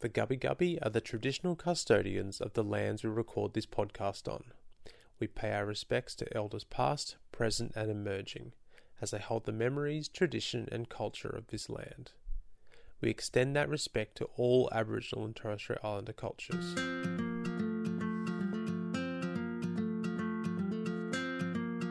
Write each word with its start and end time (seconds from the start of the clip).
The 0.00 0.08
Gubbi 0.08 0.40
Gubbi 0.40 0.78
are 0.80 0.88
the 0.88 1.02
traditional 1.02 1.54
custodians 1.54 2.40
of 2.40 2.54
the 2.54 2.64
lands 2.64 3.04
we 3.04 3.10
record 3.10 3.52
this 3.52 3.66
podcast 3.66 4.32
on. 4.32 4.44
We 5.18 5.26
pay 5.26 5.52
our 5.52 5.66
respects 5.66 6.14
to 6.14 6.34
elders 6.34 6.64
past, 6.64 7.16
present, 7.32 7.72
and 7.76 7.90
emerging, 7.90 8.54
as 9.02 9.10
they 9.10 9.18
hold 9.18 9.44
the 9.44 9.52
memories, 9.52 10.08
tradition, 10.08 10.66
and 10.72 10.88
culture 10.88 11.28
of 11.28 11.48
this 11.48 11.68
land. 11.68 12.12
We 13.02 13.10
extend 13.10 13.54
that 13.56 13.68
respect 13.68 14.16
to 14.16 14.30
all 14.38 14.70
Aboriginal 14.72 15.26
and 15.26 15.36
Torres 15.36 15.60
Strait 15.60 15.80
Islander 15.84 16.14
cultures. 16.14 16.64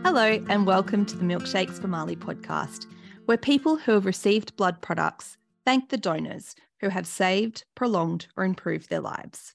Hello, 0.03 0.43
and 0.49 0.65
welcome 0.65 1.05
to 1.05 1.15
the 1.15 1.25
Milkshakes 1.25 1.79
for 1.79 1.87
Marleigh 1.87 2.17
podcast, 2.17 2.87
where 3.25 3.37
people 3.37 3.77
who 3.77 3.91
have 3.91 4.07
received 4.07 4.55
blood 4.55 4.81
products 4.81 5.37
thank 5.65 5.89
the 5.89 5.97
donors 5.97 6.55
who 6.81 6.89
have 6.89 7.07
saved, 7.07 7.65
prolonged, 7.75 8.27
or 8.35 8.43
improved 8.43 8.89
their 8.89 8.99
lives. 8.99 9.53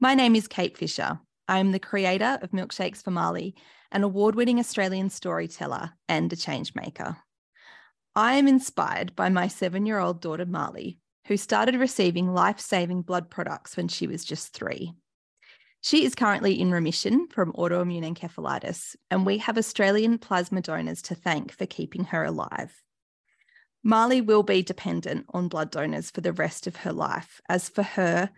My 0.00 0.14
name 0.14 0.34
is 0.34 0.48
Kate 0.48 0.76
Fisher. 0.76 1.20
I 1.48 1.58
am 1.58 1.72
the 1.72 1.78
creator 1.78 2.38
of 2.42 2.50
Milkshakes 2.50 3.02
for 3.02 3.10
Marleigh, 3.10 3.54
an 3.92 4.02
award 4.02 4.34
winning 4.34 4.58
Australian 4.58 5.10
storyteller 5.10 5.92
and 6.08 6.32
a 6.32 6.36
change 6.36 6.74
maker. 6.74 7.16
I 8.14 8.34
am 8.34 8.48
inspired 8.48 9.14
by 9.14 9.28
my 9.28 9.48
seven 9.48 9.86
year 9.86 9.98
old 9.98 10.20
daughter, 10.20 10.46
Marleigh, 10.46 10.96
who 11.26 11.36
started 11.36 11.76
receiving 11.76 12.32
life 12.32 12.60
saving 12.60 13.02
blood 13.02 13.30
products 13.30 13.76
when 13.76 13.88
she 13.88 14.06
was 14.06 14.24
just 14.24 14.52
three. 14.52 14.92
She 15.82 16.04
is 16.04 16.14
currently 16.14 16.60
in 16.60 16.72
remission 16.72 17.28
from 17.28 17.52
autoimmune 17.52 18.16
encephalitis, 18.16 18.96
and 19.10 19.24
we 19.24 19.38
have 19.38 19.56
Australian 19.56 20.18
plasma 20.18 20.62
donors 20.62 21.02
to 21.02 21.14
thank 21.14 21.52
for 21.52 21.66
keeping 21.66 22.04
her 22.04 22.24
alive. 22.24 22.82
Marleigh 23.86 24.26
will 24.26 24.42
be 24.42 24.64
dependent 24.64 25.26
on 25.32 25.46
blood 25.46 25.70
donors 25.70 26.10
for 26.10 26.20
the 26.20 26.32
rest 26.32 26.66
of 26.66 26.74
her 26.74 26.92
life, 26.92 27.40
as 27.48 27.68
for 27.68 27.84
her, 27.84 28.30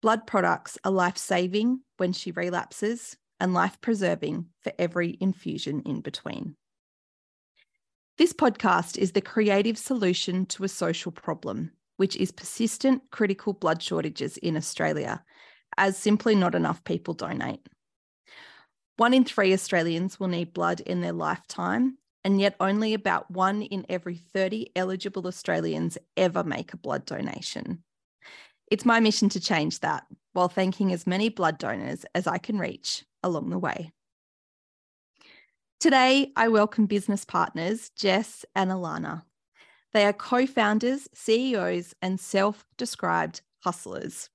blood 0.00 0.26
products 0.26 0.78
are 0.84 0.90
life 0.90 1.18
saving 1.18 1.80
when 1.98 2.14
she 2.14 2.30
relapses 2.30 3.14
and 3.38 3.52
life 3.52 3.78
preserving 3.82 4.46
for 4.62 4.72
every 4.78 5.18
infusion 5.20 5.82
in 5.84 6.00
between. 6.00 6.56
This 8.16 8.32
podcast 8.32 8.96
is 8.96 9.12
the 9.12 9.20
creative 9.20 9.76
solution 9.76 10.46
to 10.46 10.64
a 10.64 10.68
social 10.68 11.12
problem, 11.12 11.72
which 11.98 12.16
is 12.16 12.32
persistent 12.32 13.02
critical 13.10 13.52
blood 13.52 13.82
shortages 13.82 14.38
in 14.38 14.56
Australia, 14.56 15.22
as 15.76 15.98
simply 15.98 16.34
not 16.34 16.54
enough 16.54 16.82
people 16.84 17.12
donate. 17.12 17.60
One 18.96 19.12
in 19.12 19.24
three 19.24 19.52
Australians 19.52 20.18
will 20.18 20.28
need 20.28 20.54
blood 20.54 20.80
in 20.80 21.02
their 21.02 21.12
lifetime, 21.12 21.98
and 22.26 22.40
yet 22.40 22.56
only 22.58 22.92
about 22.92 23.30
one 23.30 23.62
in 23.62 23.86
every 23.88 24.16
30 24.16 24.72
eligible 24.74 25.28
Australians 25.28 25.96
ever 26.16 26.42
make 26.42 26.72
a 26.72 26.76
blood 26.76 27.06
donation. 27.06 27.84
It's 28.68 28.84
my 28.84 28.98
mission 28.98 29.28
to 29.28 29.38
change 29.38 29.78
that 29.78 30.08
while 30.32 30.48
thanking 30.48 30.92
as 30.92 31.06
many 31.06 31.28
blood 31.28 31.56
donors 31.56 32.04
as 32.16 32.26
I 32.26 32.38
can 32.38 32.58
reach 32.58 33.04
along 33.22 33.50
the 33.50 33.60
way. 33.60 33.92
Today, 35.78 36.32
I 36.34 36.48
welcome 36.48 36.86
business 36.86 37.24
partners 37.24 37.90
Jess 37.90 38.44
and 38.56 38.72
Elana. 38.72 39.22
They 39.92 40.04
are 40.04 40.12
co 40.12 40.46
founders, 40.46 41.08
CEOs, 41.14 41.94
and 42.02 42.18
self 42.18 42.66
described 42.76 43.42
hustlers. 43.60 44.30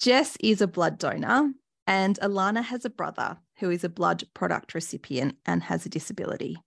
Jess 0.00 0.36
is 0.40 0.60
a 0.60 0.66
blood 0.66 0.98
donor, 0.98 1.52
and 1.86 2.18
Elana 2.20 2.64
has 2.64 2.84
a 2.84 2.90
brother 2.90 3.38
who 3.60 3.70
is 3.70 3.84
a 3.84 3.88
blood 3.88 4.24
product 4.34 4.74
recipient 4.74 5.36
and 5.46 5.62
has 5.62 5.86
a 5.86 5.88
disability. 5.88 6.58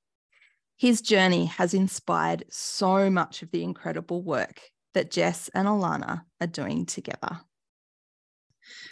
His 0.77 1.01
journey 1.01 1.45
has 1.45 1.73
inspired 1.73 2.45
so 2.49 3.09
much 3.09 3.41
of 3.41 3.51
the 3.51 3.63
incredible 3.63 4.21
work 4.21 4.61
that 4.93 5.11
Jess 5.11 5.49
and 5.53 5.67
Elana 5.67 6.23
are 6.41 6.47
doing 6.47 6.85
together. 6.85 7.39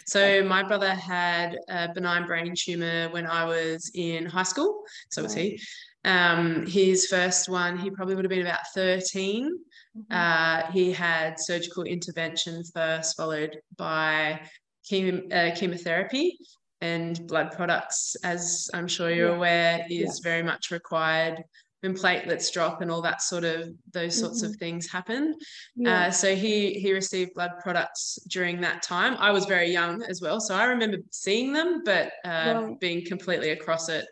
So, 0.06 0.44
my 0.44 0.62
brother 0.62 0.94
had 0.94 1.58
a 1.68 1.92
benign 1.92 2.26
brain 2.26 2.54
tumor 2.56 3.08
when 3.10 3.26
I 3.26 3.44
was 3.44 3.90
in 3.94 4.26
high 4.26 4.44
school. 4.44 4.84
So 5.10 5.22
was 5.22 5.34
he. 5.34 5.60
Um, 6.04 6.66
his 6.66 7.06
first 7.06 7.48
one, 7.48 7.78
he 7.78 7.90
probably 7.90 8.14
would 8.14 8.24
have 8.24 8.30
been 8.30 8.46
about 8.46 8.66
13. 8.74 9.50
Mm-hmm. 9.96 10.00
Uh, 10.10 10.70
he 10.70 10.92
had 10.92 11.40
surgical 11.40 11.82
intervention 11.84 12.62
first, 12.74 13.16
followed 13.16 13.58
by 13.76 14.42
chemo, 14.88 15.32
uh, 15.32 15.54
chemotherapy 15.56 16.36
and 16.80 17.26
blood 17.26 17.52
products, 17.52 18.14
as 18.22 18.68
I'm 18.74 18.86
sure 18.86 19.10
you're 19.10 19.30
yeah. 19.30 19.36
aware, 19.36 19.86
is 19.88 20.20
yeah. 20.22 20.30
very 20.30 20.42
much 20.42 20.70
required 20.70 21.42
when 21.84 21.94
platelets 21.94 22.50
drop 22.50 22.80
and 22.80 22.90
all 22.90 23.02
that 23.02 23.20
sort 23.20 23.44
of 23.44 23.68
those 23.92 24.18
sorts 24.18 24.42
mm-hmm. 24.42 24.52
of 24.52 24.56
things 24.56 24.90
happen. 24.90 25.34
Yeah. 25.76 26.06
Uh, 26.06 26.10
so 26.10 26.34
he 26.34 26.72
he 26.80 26.94
received 26.94 27.34
blood 27.34 27.52
products 27.62 28.18
during 28.28 28.62
that 28.62 28.82
time. 28.82 29.16
I 29.18 29.30
was 29.30 29.44
very 29.44 29.70
young 29.70 30.02
as 30.02 30.22
well, 30.22 30.40
so 30.40 30.54
I 30.54 30.64
remember 30.64 30.96
seeing 31.10 31.52
them, 31.52 31.82
but 31.84 32.10
uh, 32.24 32.62
right. 32.64 32.80
being 32.80 33.04
completely 33.04 33.50
across 33.50 33.90
it 33.90 34.06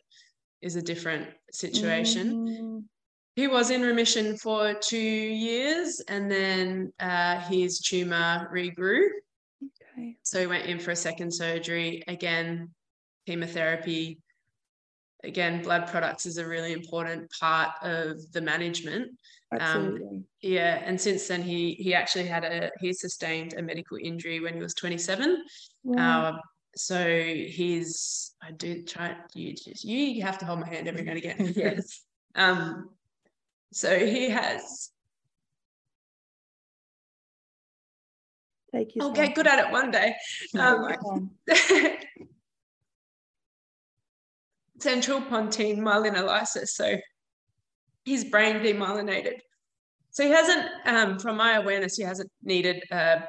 is 0.60 0.76
a 0.76 0.82
different 0.82 1.28
situation. 1.50 2.46
Mm-hmm. 2.46 2.78
He 3.36 3.48
was 3.48 3.70
in 3.70 3.80
remission 3.80 4.36
for 4.36 4.74
two 4.74 4.98
years, 4.98 6.02
and 6.08 6.30
then 6.30 6.92
uh, 7.00 7.40
his 7.40 7.80
tumor 7.80 8.50
regrew. 8.52 9.06
Okay. 9.96 10.16
So 10.22 10.40
he 10.40 10.46
went 10.46 10.66
in 10.66 10.78
for 10.78 10.90
a 10.90 10.96
second 10.96 11.32
surgery 11.32 12.02
again, 12.06 12.68
chemotherapy 13.26 14.18
again, 15.24 15.62
blood 15.62 15.88
products 15.88 16.26
is 16.26 16.38
a 16.38 16.46
really 16.46 16.72
important 16.72 17.30
part 17.38 17.70
of 17.82 18.30
the 18.32 18.40
management. 18.40 19.12
Um, 19.52 19.60
Absolutely. 19.60 20.06
Um, 20.06 20.24
yeah, 20.40 20.82
and 20.84 21.00
since 21.00 21.28
then 21.28 21.42
he 21.42 21.74
he 21.74 21.94
actually 21.94 22.26
had 22.26 22.44
a 22.44 22.70
he 22.80 22.92
sustained 22.92 23.54
a 23.54 23.62
medical 23.62 23.98
injury 24.02 24.40
when 24.40 24.54
he 24.54 24.60
was 24.60 24.74
27. 24.74 25.44
Yeah. 25.84 26.18
Uh, 26.20 26.32
so 26.74 27.06
he's 27.06 28.32
I 28.42 28.50
do 28.52 28.82
try 28.82 29.14
you 29.34 29.54
just 29.54 29.84
you 29.84 30.22
have 30.22 30.38
to 30.38 30.46
hold 30.46 30.60
my 30.60 30.68
hand 30.68 30.88
every 30.88 31.02
now 31.02 31.12
and 31.12 31.18
again. 31.18 31.52
yes. 31.56 32.02
Um. 32.34 32.90
So 33.72 33.98
he 33.98 34.30
has. 34.30 34.90
Thank 38.72 38.94
you. 38.94 39.02
I'll 39.02 39.12
get 39.12 39.34
good 39.34 39.46
at 39.46 39.58
it 39.58 39.70
one 39.70 39.90
day. 39.90 40.16
Um, 40.58 41.30
central 44.82 45.20
pontine 45.20 45.80
myelinolysis. 45.80 46.68
So 46.68 46.96
his 48.04 48.24
brain 48.24 48.56
demyelinated. 48.56 49.38
So 50.10 50.24
he 50.24 50.30
hasn't, 50.30 50.68
um, 50.84 51.18
from 51.18 51.36
my 51.36 51.54
awareness, 51.54 51.96
he 51.96 52.02
hasn't 52.02 52.30
needed 52.42 52.82
uh, 52.90 53.20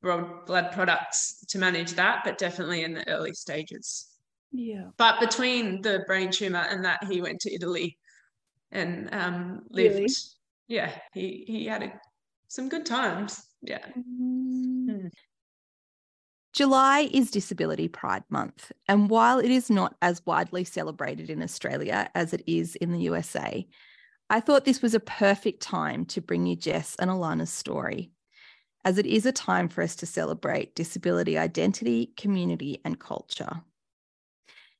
blood 0.00 0.72
products 0.72 1.44
to 1.48 1.58
manage 1.58 1.92
that, 1.94 2.22
but 2.24 2.38
definitely 2.38 2.84
in 2.84 2.94
the 2.94 3.06
early 3.08 3.34
stages. 3.34 4.06
Yeah. 4.52 4.86
But 4.96 5.20
between 5.20 5.82
the 5.82 6.04
brain 6.06 6.30
tumor 6.30 6.64
and 6.70 6.84
that, 6.84 7.04
he 7.04 7.20
went 7.20 7.40
to 7.40 7.52
Italy 7.52 7.98
and 8.72 9.12
um, 9.12 9.62
lived. 9.70 9.96
Really? 9.96 10.08
Yeah, 10.68 10.92
he 11.12 11.44
he 11.46 11.66
had 11.66 11.82
a, 11.82 11.92
some 12.48 12.68
good 12.68 12.86
times. 12.86 13.42
Yeah. 13.62 13.84
Mm. 13.98 15.10
July 16.52 17.08
is 17.12 17.30
Disability 17.30 17.86
Pride 17.86 18.24
Month, 18.28 18.72
and 18.88 19.08
while 19.08 19.38
it 19.38 19.52
is 19.52 19.70
not 19.70 19.94
as 20.02 20.26
widely 20.26 20.64
celebrated 20.64 21.30
in 21.30 21.42
Australia 21.42 22.10
as 22.16 22.32
it 22.32 22.42
is 22.44 22.74
in 22.74 22.90
the 22.90 23.02
USA, 23.02 23.66
I 24.28 24.40
thought 24.40 24.64
this 24.64 24.82
was 24.82 24.94
a 24.94 25.00
perfect 25.00 25.62
time 25.62 26.04
to 26.06 26.20
bring 26.20 26.46
you 26.46 26.56
Jess 26.56 26.96
and 26.98 27.08
Elana's 27.08 27.52
story, 27.52 28.10
as 28.84 28.98
it 28.98 29.06
is 29.06 29.26
a 29.26 29.32
time 29.32 29.68
for 29.68 29.82
us 29.82 29.94
to 29.96 30.06
celebrate 30.06 30.74
disability 30.74 31.38
identity, 31.38 32.12
community, 32.16 32.80
and 32.84 32.98
culture. 32.98 33.62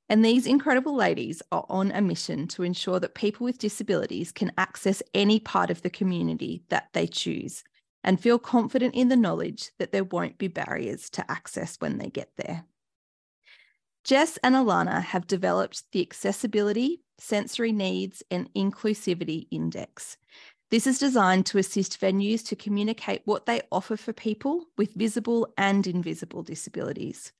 And 0.09 0.25
these 0.25 0.49
incredible 0.49 0.97
ladies 0.97 1.41
are 1.53 1.67
on 1.69 1.93
a 1.93 2.01
mission 2.01 2.49
to 2.49 2.65
ensure 2.65 2.99
that 2.99 3.15
people 3.15 3.45
with 3.45 3.59
disabilities 3.59 4.33
can 4.33 4.51
access 4.59 5.05
any 5.15 5.39
part 5.39 5.71
of 5.71 5.83
the 5.83 5.91
community 5.91 6.65
that 6.69 6.89
they 6.95 7.07
choose 7.07 7.63
and 8.03 8.21
feel 8.21 8.39
confident 8.39 8.95
in 8.95 9.09
the 9.09 9.17
knowledge 9.17 9.71
that 9.79 9.93
there 9.93 10.05
won't 10.05 10.39
be 10.39 10.49
barriers 10.49 11.11
to 11.11 11.31
access 11.31 11.77
when 11.79 11.99
they 11.99 12.09
get 12.09 12.31
there. 12.37 12.65
Jess 14.05 14.39
and 14.43 14.55
Elana 14.55 15.03
have 15.03 15.27
developed 15.27 15.85
the 15.93 16.01
Accessibility, 16.01 17.03
Sensory 17.19 17.73
Needs 17.73 18.23
and 18.31 18.53
Inclusivity 18.55 19.47
Index. 19.51 20.17
This 20.71 20.87
is 20.87 20.99
designed 20.99 21.47
to 21.47 21.59
assist 21.59 22.01
venues 22.01 22.47
to 22.47 22.57
communicate 22.57 23.23
what 23.25 23.47
they 23.47 23.61
offer 23.73 23.97
for 23.97 24.13
people 24.13 24.67
with 24.79 24.95
visible 24.95 25.53
and 25.59 25.87
invisible 25.87 26.43
disabilities. 26.43 27.33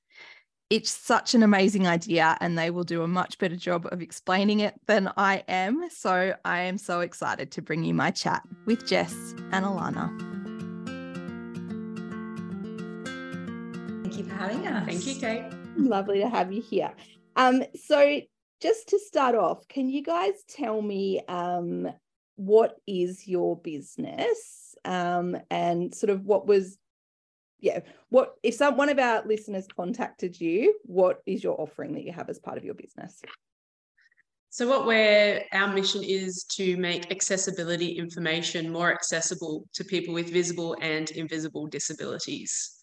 It's 0.69 0.91
such 0.91 1.33
an 1.33 1.43
amazing 1.43 1.87
idea, 1.87 2.37
and 2.39 2.57
they 2.57 2.69
will 2.69 2.83
do 2.83 3.03
a 3.03 3.07
much 3.07 3.37
better 3.37 3.57
job 3.57 3.87
of 3.91 4.01
explaining 4.01 4.59
it 4.59 4.75
than 4.85 5.11
I 5.17 5.43
am. 5.47 5.89
So 5.89 6.35
I 6.45 6.61
am 6.61 6.77
so 6.77 7.01
excited 7.01 7.51
to 7.51 7.61
bring 7.61 7.83
you 7.83 7.93
my 7.93 8.11
chat 8.11 8.43
with 8.65 8.87
Jess 8.87 9.13
and 9.51 9.65
Elana. 9.65 10.30
You 14.17 14.23
for 14.23 14.35
having 14.35 14.65
us. 14.67 14.85
Thank 14.85 15.07
you, 15.07 15.15
Kate. 15.15 15.43
Lovely 15.77 16.19
to 16.19 16.29
have 16.29 16.51
you 16.51 16.61
here. 16.61 16.93
Um, 17.35 17.63
so 17.75 18.19
just 18.61 18.89
to 18.89 18.99
start 18.99 19.35
off, 19.35 19.67
can 19.67 19.89
you 19.89 20.03
guys 20.03 20.33
tell 20.47 20.81
me 20.81 21.21
um, 21.27 21.87
what 22.35 22.77
is 22.87 23.27
your 23.27 23.57
business 23.57 24.75
um, 24.85 25.37
and 25.49 25.93
sort 25.93 26.09
of 26.09 26.25
what 26.25 26.47
was 26.47 26.77
yeah, 27.59 27.81
what 28.09 28.33
if 28.41 28.55
some 28.55 28.75
one 28.75 28.89
of 28.89 28.97
our 28.97 29.23
listeners 29.25 29.67
contacted 29.75 30.39
you? 30.41 30.75
What 30.83 31.21
is 31.27 31.43
your 31.43 31.61
offering 31.61 31.93
that 31.93 32.03
you 32.03 32.11
have 32.11 32.27
as 32.27 32.39
part 32.39 32.57
of 32.57 32.65
your 32.65 32.73
business? 32.73 33.21
So, 34.49 34.67
what 34.67 34.85
we're 34.85 35.43
our 35.53 35.71
mission 35.71 36.03
is 36.03 36.43
to 36.55 36.75
make 36.77 37.11
accessibility 37.11 37.97
information 37.97 38.71
more 38.71 38.91
accessible 38.91 39.67
to 39.75 39.83
people 39.83 40.13
with 40.13 40.29
visible 40.29 40.75
and 40.81 41.09
invisible 41.11 41.67
disabilities. 41.67 42.80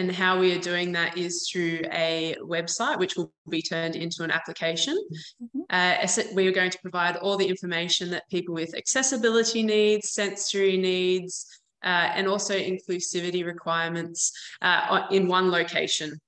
And 0.00 0.10
how 0.10 0.38
we 0.38 0.56
are 0.56 0.58
doing 0.58 0.92
that 0.92 1.18
is 1.18 1.46
through 1.50 1.82
a 1.92 2.34
website, 2.42 2.98
which 2.98 3.16
will 3.16 3.30
be 3.50 3.60
turned 3.60 3.96
into 3.96 4.22
an 4.22 4.30
application. 4.30 4.96
Mm-hmm. 5.42 5.60
Uh, 5.68 6.34
we 6.34 6.46
are 6.46 6.52
going 6.52 6.70
to 6.70 6.78
provide 6.80 7.16
all 7.16 7.36
the 7.36 7.46
information 7.46 8.08
that 8.12 8.26
people 8.30 8.54
with 8.54 8.74
accessibility 8.74 9.62
needs, 9.62 10.08
sensory 10.08 10.78
needs, 10.78 11.46
uh, 11.84 12.12
and 12.16 12.26
also 12.26 12.54
inclusivity 12.54 13.44
requirements 13.44 14.32
uh, 14.62 15.06
in 15.10 15.28
one 15.28 15.50
location. 15.50 16.18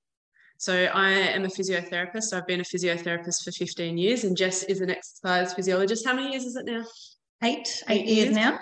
So 0.57 0.85
I 0.93 1.09
am 1.09 1.43
a 1.43 1.47
physiotherapist. 1.47 2.31
I've 2.31 2.45
been 2.45 2.61
a 2.61 2.63
physiotherapist 2.63 3.43
for 3.43 3.51
15 3.51 3.97
years, 3.97 4.23
and 4.23 4.37
Jess 4.37 4.61
is 4.63 4.81
an 4.81 4.91
exercise 4.91 5.51
physiologist. 5.55 6.05
How 6.05 6.13
many 6.13 6.29
years 6.29 6.45
is 6.45 6.55
it 6.57 6.65
now? 6.67 6.85
Eight, 7.41 7.83
eight, 7.89 8.01
eight 8.01 8.05
years, 8.05 8.25
years, 8.25 8.35
now. 8.35 8.59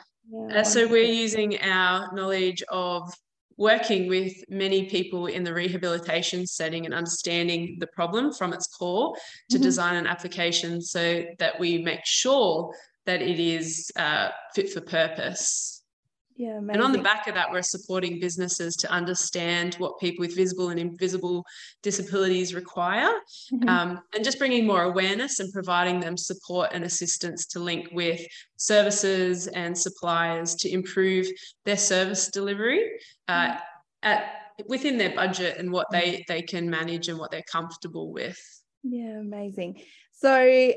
Uh, 0.56 0.64
so 0.64 0.88
we're 0.88 1.04
using 1.04 1.60
our 1.60 2.16
knowledge 2.16 2.64
of 2.70 3.14
working 3.62 4.10
with 4.10 4.34
many 4.50 4.90
people 4.90 5.28
in 5.28 5.44
the 5.44 5.54
rehabilitation 5.54 6.48
setting 6.48 6.86
and 6.86 6.96
understanding 6.96 7.78
the 7.80 7.86
problem 7.86 8.34
from 8.34 8.54
its 8.54 8.66
core 8.66 9.16
to 9.52 9.58
mm-hmm. 9.58 9.64
design 9.64 9.96
an 9.96 10.08
application 10.08 10.82
so 10.82 11.24
that 11.38 11.60
we 11.60 11.78
make 11.78 12.04
sure 12.04 12.74
that 13.06 13.22
it 13.22 13.40
is 13.40 13.92
uh, 13.98 14.30
fit 14.56 14.68
for 14.74 14.82
purpose 14.82 15.81
yeah, 16.42 16.58
amazing. 16.58 16.74
and 16.74 16.84
on 16.84 16.92
the 16.92 17.04
back 17.04 17.28
of 17.28 17.36
that, 17.36 17.52
we're 17.52 17.62
supporting 17.62 18.20
businesses 18.20 18.76
to 18.78 18.90
understand 18.90 19.76
what 19.76 20.00
people 20.00 20.24
with 20.26 20.36
visible 20.36 20.70
and 20.70 20.80
invisible 20.80 21.46
disabilities 21.84 22.56
require, 22.56 23.12
mm-hmm. 23.54 23.70
um, 23.70 24.00
and 24.16 24.24
just 24.24 24.40
bringing 24.40 24.66
more 24.66 24.82
awareness 24.82 25.40
and 25.40 25.54
providing 25.54 26.00
them 26.00 26.18
support 26.18 26.72
and 26.74 26.84
assistance 26.84 27.46
to 27.46 27.60
link 27.60 27.90
with 27.92 28.20
services 28.58 29.46
and 29.50 29.78
suppliers 29.78 30.56
to 30.56 30.72
improve 30.72 31.28
their 31.66 31.78
service 31.78 32.28
delivery 32.30 32.90
uh, 33.28 33.50
mm-hmm. 33.50 33.58
at 34.02 34.34
within 34.68 34.98
their 34.98 35.14
budget 35.14 35.60
and 35.60 35.72
what 35.72 35.86
they 35.92 36.14
mm-hmm. 36.14 36.22
they 36.28 36.42
can 36.42 36.68
manage 36.68 37.08
and 37.08 37.20
what 37.20 37.30
they're 37.30 37.44
comfortable 37.52 38.12
with. 38.12 38.40
Yeah, 38.82 39.20
amazing. 39.20 39.84
So 40.14 40.74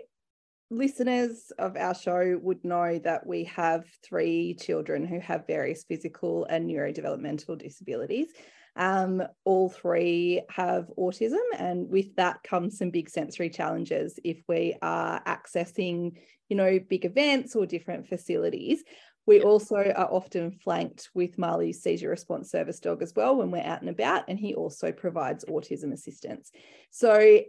listeners 0.71 1.53
of 1.59 1.77
our 1.77 1.95
show 1.95 2.39
would 2.43 2.65
know 2.65 2.99
that 3.01 3.27
we 3.27 3.45
have 3.45 3.85
three 4.03 4.55
children 4.55 5.07
who 5.07 5.21
have 5.21 5.47
various 5.47 5.85
physical 5.85 6.45
and 6.47 6.69
neurodevelopmental 6.69 7.59
disabilities. 7.59 8.29
Um, 8.77 9.23
all 9.45 9.71
three 9.71 10.43
have 10.51 10.91
autism, 10.99 11.43
and 11.57 11.89
with 11.89 12.17
that 12.17 12.43
comes 12.43 12.79
some 12.79 12.91
big 12.91 13.09
sensory 13.09 13.49
challenges 13.49 14.19
if 14.25 14.43
we 14.49 14.75
are 14.83 15.23
accessing, 15.25 16.19
you 16.49 16.57
know, 16.57 16.81
big 16.81 17.05
events 17.05 17.55
or 17.55 17.67
different 17.67 18.09
facilities. 18.09 18.83
We 19.27 19.41
also 19.43 19.77
are 19.77 20.13
often 20.13 20.51
flanked 20.51 21.09
with 21.15 21.39
Marleigh's 21.39 21.83
seizure 21.83 22.11
response 22.11 22.51
service 22.51 22.81
dog 22.81 23.01
as 23.01 23.15
well 23.15 23.37
when 23.37 23.51
we're 23.51 23.63
out 23.63 23.81
and 23.81 23.89
about, 23.89 24.25
and 24.29 24.39
he 24.39 24.55
also 24.55 24.93
provides 24.93 25.45
autism 25.45 25.93
assistance. 25.93 26.51
So, 26.91 27.41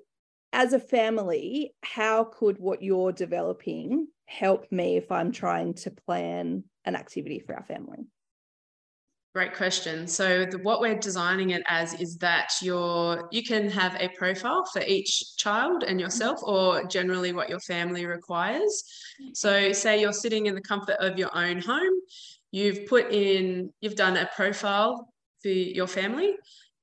as 0.56 0.72
a 0.72 0.80
family, 0.80 1.76
how 1.84 2.24
could 2.24 2.58
what 2.60 2.82
you're 2.82 3.12
developing 3.12 4.08
help 4.26 4.72
me 4.72 4.96
if 4.96 5.12
I'm 5.12 5.34
trying 5.34 5.74
to 5.76 5.92
plan 5.92 6.64
an 6.86 6.96
activity 6.96 7.40
for 7.40 7.56
our 7.56 7.64
family? 7.64 8.08
Great 9.34 9.54
question. 9.54 10.08
So 10.08 10.46
the, 10.46 10.58
what 10.60 10.80
we're 10.80 10.98
designing 10.98 11.50
it 11.50 11.62
as 11.68 11.94
is 12.00 12.18
that 12.20 12.54
you're 12.62 13.28
you 13.34 13.44
can 13.44 13.70
have 13.70 13.98
a 14.00 14.08
profile 14.18 14.64
for 14.72 14.82
each 14.82 15.36
child 15.36 15.84
and 15.84 16.00
yourself, 16.00 16.40
mm-hmm. 16.40 16.56
or 16.56 16.88
generally 16.88 17.34
what 17.34 17.50
your 17.50 17.60
family 17.60 18.06
requires. 18.06 18.84
Mm-hmm. 19.22 19.32
So 19.34 19.74
say 19.74 20.00
you're 20.00 20.14
sitting 20.14 20.46
in 20.46 20.56
the 20.56 20.62
comfort 20.62 20.96
of 21.02 21.20
your 21.20 21.36
own 21.36 21.60
home, 21.60 21.96
you've 22.52 22.88
put 22.88 23.12
in, 23.12 23.74
you've 23.82 23.98
done 23.98 24.16
a 24.16 24.30
profile 24.34 25.14
for 25.42 25.50
your 25.50 25.88
family, 25.88 26.38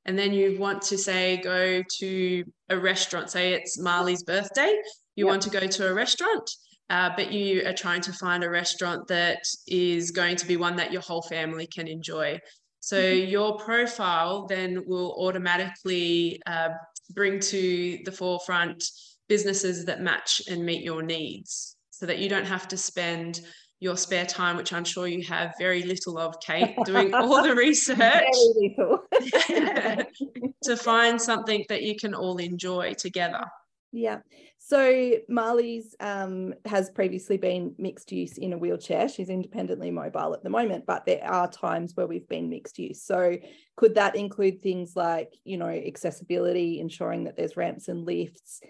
and 0.05 0.19
then 0.19 0.33
you 0.33 0.59
want 0.59 0.83
to 0.83 0.99
say 0.99 1.39
go 1.39 1.83
to 1.99 2.45
a 2.71 2.79
restaurant 2.79 3.31
say 3.31 3.53
it's 3.53 3.79
marleigh's 3.79 4.23
birthday 4.23 4.77
you 5.17 5.27
yep. 5.27 5.31
want 5.31 5.43
to 5.43 5.51
go 5.51 5.67
to 5.67 5.89
a 5.89 5.95
restaurant 5.95 6.49
uh, 6.91 7.11
but 7.17 7.33
you 7.33 7.67
are 7.67 7.73
trying 7.73 8.03
to 8.03 8.13
find 8.13 8.45
a 8.45 8.51
restaurant 8.51 9.07
that 9.09 9.43
is 9.67 10.11
going 10.11 10.37
to 10.37 10.47
be 10.47 10.57
one 10.57 10.77
that 10.77 10.93
your 10.93 11.03
whole 11.03 11.23
family 11.23 11.67
can 11.67 11.87
enjoy 11.87 12.39
so 12.81 13.01
mm-hmm. 13.01 13.31
your 13.31 13.57
profile 13.59 14.47
then 14.47 14.83
will 14.87 15.15
automatically 15.19 16.41
uh, 16.47 16.71
bring 17.15 17.39
to 17.39 17.99
the 18.05 18.13
forefront 18.13 18.83
businesses 19.29 19.85
that 19.85 20.03
match 20.03 20.43
and 20.51 20.65
meet 20.65 20.83
your 20.83 21.03
needs 21.03 21.77
so 21.91 22.07
that 22.07 22.19
you 22.19 22.29
don't 22.29 22.47
have 22.47 22.67
to 22.69 22.77
spend 22.77 23.41
your 23.83 23.97
spare 23.97 24.25
time, 24.25 24.57
which 24.57 24.73
I'm 24.73 24.85
sure 24.85 25.09
you 25.09 25.25
have 25.25 25.55
very 25.59 25.83
little 25.83 26.17
of, 26.17 26.39
Kate, 26.41 26.77
doing 26.85 27.13
all 27.13 27.43
the 27.43 27.55
research 27.55 27.99
to 30.63 30.77
find 30.77 31.21
something 31.21 31.65
that 31.69 31.83
you 31.83 31.97
can 31.97 32.15
all 32.15 32.39
enjoy 32.39 32.95
together. 32.95 33.45
Yeah. 33.91 34.21
So 34.59 35.15
Marleigh's 35.29 35.97
um, 35.99 36.55
has 36.65 36.91
previously 36.91 37.37
been 37.37 37.75
mixed 37.77 38.13
use 38.13 38.39
in 38.39 38.53
a 38.53 38.59
wheelchair. 38.59 39.09
She's 39.09 39.29
independently 39.29 39.91
mobile 39.91 40.33
at 40.33 40.45
the 40.45 40.49
moment, 40.49 40.87
but 40.87 41.05
there 41.05 41.25
are 41.25 41.51
times 41.51 41.97
where 41.97 42.07
we've 42.07 42.29
been 42.29 42.49
mixed 42.49 42.79
use. 42.79 43.03
So 43.03 43.37
could 43.77 43.97
that 43.97 44.15
include 44.15 44.63
things 44.63 44.93
like, 44.95 45.35
you 45.45 45.59
know, 45.59 45.69
accessibility, 45.69 46.79
ensuring 46.79 47.25
that 47.25 47.37
there's 47.37 47.57
ramps 47.57 47.89
and 47.89 48.07
lifts, 48.07 48.61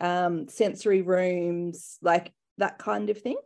um, 0.00 0.48
sensory 0.48 1.02
rooms, 1.02 1.98
like 2.00 2.32
that 2.56 2.78
kind 2.78 3.10
of 3.10 3.20
thing? 3.20 3.36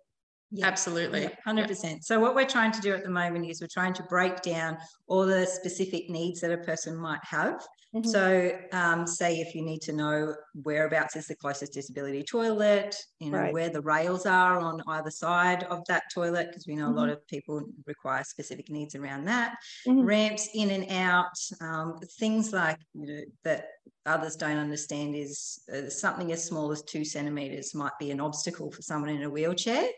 Yeah, 0.52 0.66
Absolutely. 0.66 1.22
Yeah, 1.22 1.30
100%. 1.46 2.04
So, 2.04 2.20
what 2.20 2.34
we're 2.34 2.46
trying 2.46 2.70
to 2.72 2.80
do 2.80 2.94
at 2.94 3.02
the 3.02 3.10
moment 3.10 3.46
is 3.46 3.60
we're 3.60 3.66
trying 3.66 3.94
to 3.94 4.04
break 4.04 4.42
down 4.42 4.78
all 5.08 5.26
the 5.26 5.44
specific 5.44 6.08
needs 6.08 6.40
that 6.40 6.52
a 6.52 6.58
person 6.58 6.96
might 6.96 7.24
have. 7.24 7.66
Mm-hmm. 7.94 8.08
So, 8.08 8.52
um, 8.72 9.06
say 9.08 9.40
if 9.40 9.54
you 9.56 9.62
need 9.62 9.80
to 9.82 9.92
know 9.92 10.34
whereabouts 10.62 11.16
is 11.16 11.26
the 11.26 11.34
closest 11.34 11.72
disability 11.72 12.22
toilet, 12.22 12.94
you 13.18 13.30
know, 13.30 13.38
right. 13.38 13.52
where 13.52 13.70
the 13.70 13.80
rails 13.80 14.24
are 14.24 14.58
on 14.58 14.82
either 14.86 15.10
side 15.10 15.64
of 15.64 15.84
that 15.88 16.04
toilet, 16.14 16.48
because 16.48 16.66
we 16.68 16.76
know 16.76 16.84
mm-hmm. 16.84 16.98
a 16.98 17.00
lot 17.00 17.08
of 17.08 17.26
people 17.26 17.62
require 17.86 18.22
specific 18.22 18.70
needs 18.70 18.94
around 18.94 19.24
that, 19.24 19.56
mm-hmm. 19.86 20.02
ramps 20.02 20.48
in 20.54 20.70
and 20.70 20.90
out, 20.92 21.36
um, 21.60 21.98
things 22.20 22.52
like 22.52 22.78
you 22.94 23.06
know, 23.06 23.20
that 23.42 23.66
others 24.04 24.36
don't 24.36 24.58
understand 24.58 25.16
is 25.16 25.60
uh, 25.74 25.88
something 25.88 26.30
as 26.30 26.44
small 26.44 26.70
as 26.70 26.82
two 26.82 27.04
centimeters 27.04 27.74
might 27.74 27.98
be 27.98 28.12
an 28.12 28.20
obstacle 28.20 28.70
for 28.70 28.82
someone 28.82 29.10
in 29.10 29.24
a 29.24 29.30
wheelchair 29.30 29.88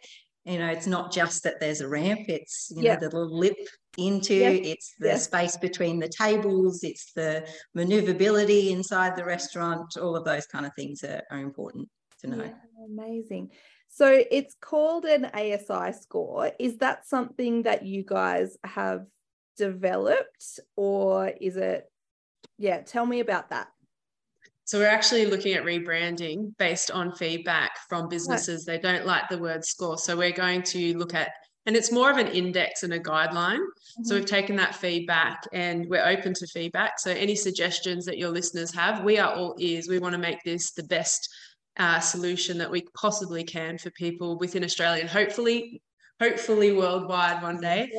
you 0.49 0.59
know 0.59 0.69
it's 0.69 0.87
not 0.87 1.13
just 1.13 1.43
that 1.45 1.61
there's 1.61 1.81
a 1.81 1.89
ramp 1.89 2.21
it's 2.29 2.73
you 2.75 2.83
know 2.83 2.97
the 2.97 3.07
little 3.07 3.39
lip 3.39 3.57
into 3.97 4.35
it's 4.35 4.95
the 4.99 5.17
space 5.17 5.57
between 5.57 5.99
the 5.99 6.09
tables 6.09 6.83
it's 6.83 7.13
the 7.15 7.47
maneuverability 7.75 8.73
inside 8.73 9.17
the 9.17 9.25
restaurant 9.25 9.97
all 10.01 10.17
of 10.17 10.25
those 10.25 10.47
kind 10.47 10.65
of 10.65 10.73
things 10.75 11.03
are, 11.03 11.23
are 11.31 11.41
important 11.41 11.89
to 12.21 12.27
know. 12.29 12.45
Yeah, 12.45 12.53
amazing. 12.85 13.51
So 13.89 14.23
it's 14.31 14.55
called 14.61 15.05
an 15.05 15.27
asi 15.27 15.93
score. 16.01 16.53
Is 16.59 16.79
that 16.79 17.07
something 17.07 17.63
that 17.63 17.85
you 17.85 18.05
guys 18.05 18.57
have 18.65 19.07
developed 19.57 20.61
or 20.77 21.33
is 21.41 21.57
it 21.57 21.91
yeah 22.59 22.81
tell 22.81 23.05
me 23.05 23.19
about 23.19 23.51
that 23.51 23.67
so 24.69 24.79
we're 24.79 24.87
actually 24.87 25.25
looking 25.25 25.55
at 25.55 25.65
rebranding 25.65 26.55
based 26.59 26.91
on 26.91 27.11
feedback 27.13 27.71
from 27.89 28.07
businesses. 28.07 28.67
They 28.67 28.79
don't 28.79 29.07
like 29.07 29.27
the 29.31 29.39
word 29.39 29.65
score. 29.65 29.97
So 29.97 30.15
we're 30.15 30.31
going 30.31 30.63
to 30.65 30.95
look 30.99 31.15
at, 31.15 31.31
and 31.65 31.75
it's 31.75 31.91
more 31.91 32.11
of 32.11 32.19
an 32.19 32.27
index 32.27 32.83
and 32.83 32.93
a 32.93 33.01
guideline. 33.01 33.61
Mm-hmm. 33.61 34.05
So 34.05 34.15
we've 34.15 34.27
taken 34.27 34.57
that 34.57 34.75
feedback 34.75 35.39
and 35.55 35.87
we're 35.89 36.05
open 36.07 36.35
to 36.35 36.47
feedback. 36.49 36.99
So 36.99 37.11
any 37.11 37.35
suggestions 37.35 38.05
that 38.05 38.19
your 38.19 38.29
listeners 38.29 38.71
have, 38.75 39.03
we 39.05 39.19
are 39.19 39.33
all 39.33 39.55
ears. 39.59 39.89
We 39.89 40.01
want 40.01 40.13
to 40.13 40.19
make 40.19 40.45
this 40.45 40.73
the 40.73 40.85
best 40.85 41.31
uh, 41.79 42.01
solution 42.01 42.59
that 42.59 42.71
we 42.71 42.85
possibly 42.95 43.45
can 43.45 43.79
for 43.79 43.91
people 43.93 44.37
within 44.37 44.65
Australia 44.65 45.01
and 45.01 45.09
hopefully, 45.09 45.81
hopefully 46.21 46.73
worldwide 46.73 47.43
one 47.43 47.61
day. 47.61 47.91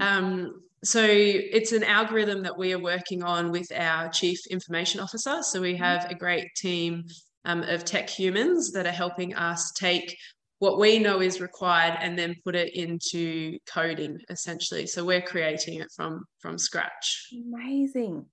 Um, 0.00 0.62
so 0.84 1.04
it's 1.06 1.72
an 1.72 1.84
algorithm 1.84 2.42
that 2.42 2.58
we 2.58 2.72
are 2.72 2.78
working 2.78 3.22
on 3.22 3.52
with 3.52 3.70
our 3.74 4.08
chief 4.08 4.38
information 4.48 5.00
officer. 5.00 5.42
So 5.42 5.60
we 5.60 5.74
mm-hmm. 5.74 5.82
have 5.82 6.10
a 6.10 6.14
great 6.14 6.48
team 6.56 7.04
um, 7.44 7.62
of 7.62 7.84
tech 7.84 8.08
humans 8.08 8.72
that 8.72 8.86
are 8.86 8.90
helping 8.90 9.34
us 9.34 9.72
take 9.72 10.16
what 10.58 10.78
we 10.78 10.96
know 11.00 11.20
is 11.20 11.40
required 11.40 11.98
and 12.00 12.16
then 12.16 12.36
put 12.44 12.54
it 12.54 12.72
into 12.76 13.58
coding 13.66 14.16
essentially. 14.28 14.86
So 14.86 15.04
we're 15.04 15.20
creating 15.20 15.80
it 15.80 15.88
from 15.96 16.24
from 16.38 16.56
scratch. 16.56 17.28
Amazing. 17.32 18.26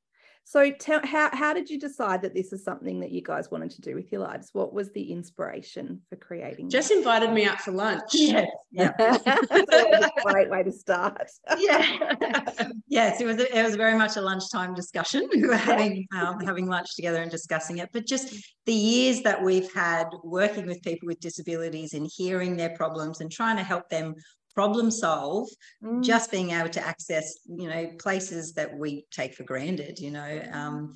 So 0.49 0.71
tell 0.71 0.99
how 1.05 1.29
how 1.31 1.53
did 1.53 1.69
you 1.69 1.79
decide 1.79 2.23
that 2.23 2.33
this 2.33 2.51
is 2.53 2.63
something 2.63 3.01
that 3.01 3.11
you 3.11 3.21
guys 3.21 3.51
wanted 3.51 3.69
to 3.69 3.81
do 3.81 3.93
with 3.93 4.11
your 4.11 4.21
lives? 4.21 4.49
What 4.51 4.73
was 4.73 4.91
the 4.93 5.11
inspiration 5.11 6.01
for 6.09 6.15
creating? 6.15 6.71
Jess 6.71 6.89
invited 6.89 7.31
me 7.33 7.45
out 7.45 7.61
for 7.61 7.71
lunch. 7.71 8.09
Yes, 8.13 8.47
yeah, 8.71 8.93
a 8.99 10.09
great 10.25 10.49
way 10.49 10.63
to 10.63 10.71
start. 10.71 11.29
yeah. 11.59 12.15
yes, 12.87 13.21
it 13.21 13.25
was. 13.25 13.37
A, 13.37 13.59
it 13.59 13.61
was 13.61 13.75
very 13.75 13.95
much 13.95 14.17
a 14.17 14.21
lunchtime 14.21 14.73
discussion. 14.73 15.29
We 15.39 15.45
were 15.45 15.55
having 15.55 16.07
um, 16.17 16.39
having 16.39 16.65
lunch 16.65 16.95
together 16.95 17.21
and 17.21 17.29
discussing 17.29 17.77
it. 17.77 17.89
But 17.93 18.07
just 18.07 18.33
the 18.65 18.73
years 18.73 19.21
that 19.21 19.43
we've 19.43 19.71
had 19.71 20.07
working 20.23 20.65
with 20.65 20.81
people 20.81 21.05
with 21.05 21.19
disabilities 21.19 21.93
and 21.93 22.09
hearing 22.11 22.57
their 22.57 22.71
problems 22.71 23.21
and 23.21 23.31
trying 23.31 23.57
to 23.57 23.63
help 23.63 23.87
them 23.89 24.15
problem 24.59 24.91
solve 24.91 25.47
mm. 25.81 26.03
just 26.03 26.29
being 26.31 26.51
able 26.51 26.67
to 26.67 26.85
access 26.85 27.27
you 27.47 27.69
know 27.69 27.83
places 27.97 28.51
that 28.51 28.69
we 28.77 29.05
take 29.09 29.33
for 29.33 29.43
granted 29.43 29.97
you 29.97 30.11
know 30.11 30.41
um, 30.51 30.93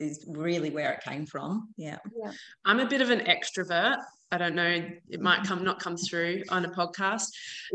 is 0.00 0.24
really 0.28 0.70
where 0.70 0.92
it 0.92 1.00
came 1.02 1.26
from. 1.26 1.68
Yeah. 1.76 1.98
yeah. 2.16 2.32
I'm 2.64 2.80
a 2.80 2.86
bit 2.86 3.02
of 3.02 3.10
an 3.10 3.20
extrovert. 3.20 3.98
I 4.30 4.38
don't 4.38 4.54
know. 4.54 4.82
It 5.10 5.20
might 5.20 5.44
come 5.44 5.62
not 5.62 5.78
come 5.78 5.96
through 5.96 6.42
on 6.48 6.64
a 6.64 6.70
podcast. 6.70 7.28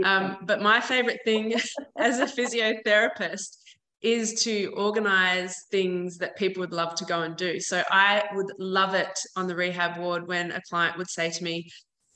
Um, 0.04 0.38
but 0.44 0.62
my 0.62 0.80
favorite 0.82 1.20
thing 1.24 1.54
as 1.98 2.20
a 2.20 2.26
physiotherapist 2.26 3.58
is 4.02 4.44
to 4.44 4.68
organize 4.76 5.66
things 5.72 6.18
that 6.18 6.38
people 6.38 6.62
would 6.62 6.74
love 6.74 6.94
to 6.96 7.06
go 7.06 7.22
and 7.22 7.36
do. 7.36 7.60
So 7.60 7.84
I 7.90 8.24
would 8.34 8.52
love 8.60 8.94
it 8.94 9.18
on 9.36 9.48
the 9.48 9.56
rehab 9.56 9.98
ward 9.98 10.28
when 10.28 10.52
a 10.52 10.62
client 10.70 10.98
would 10.98 11.10
say 11.10 11.30
to 11.32 11.44
me, 11.44 11.70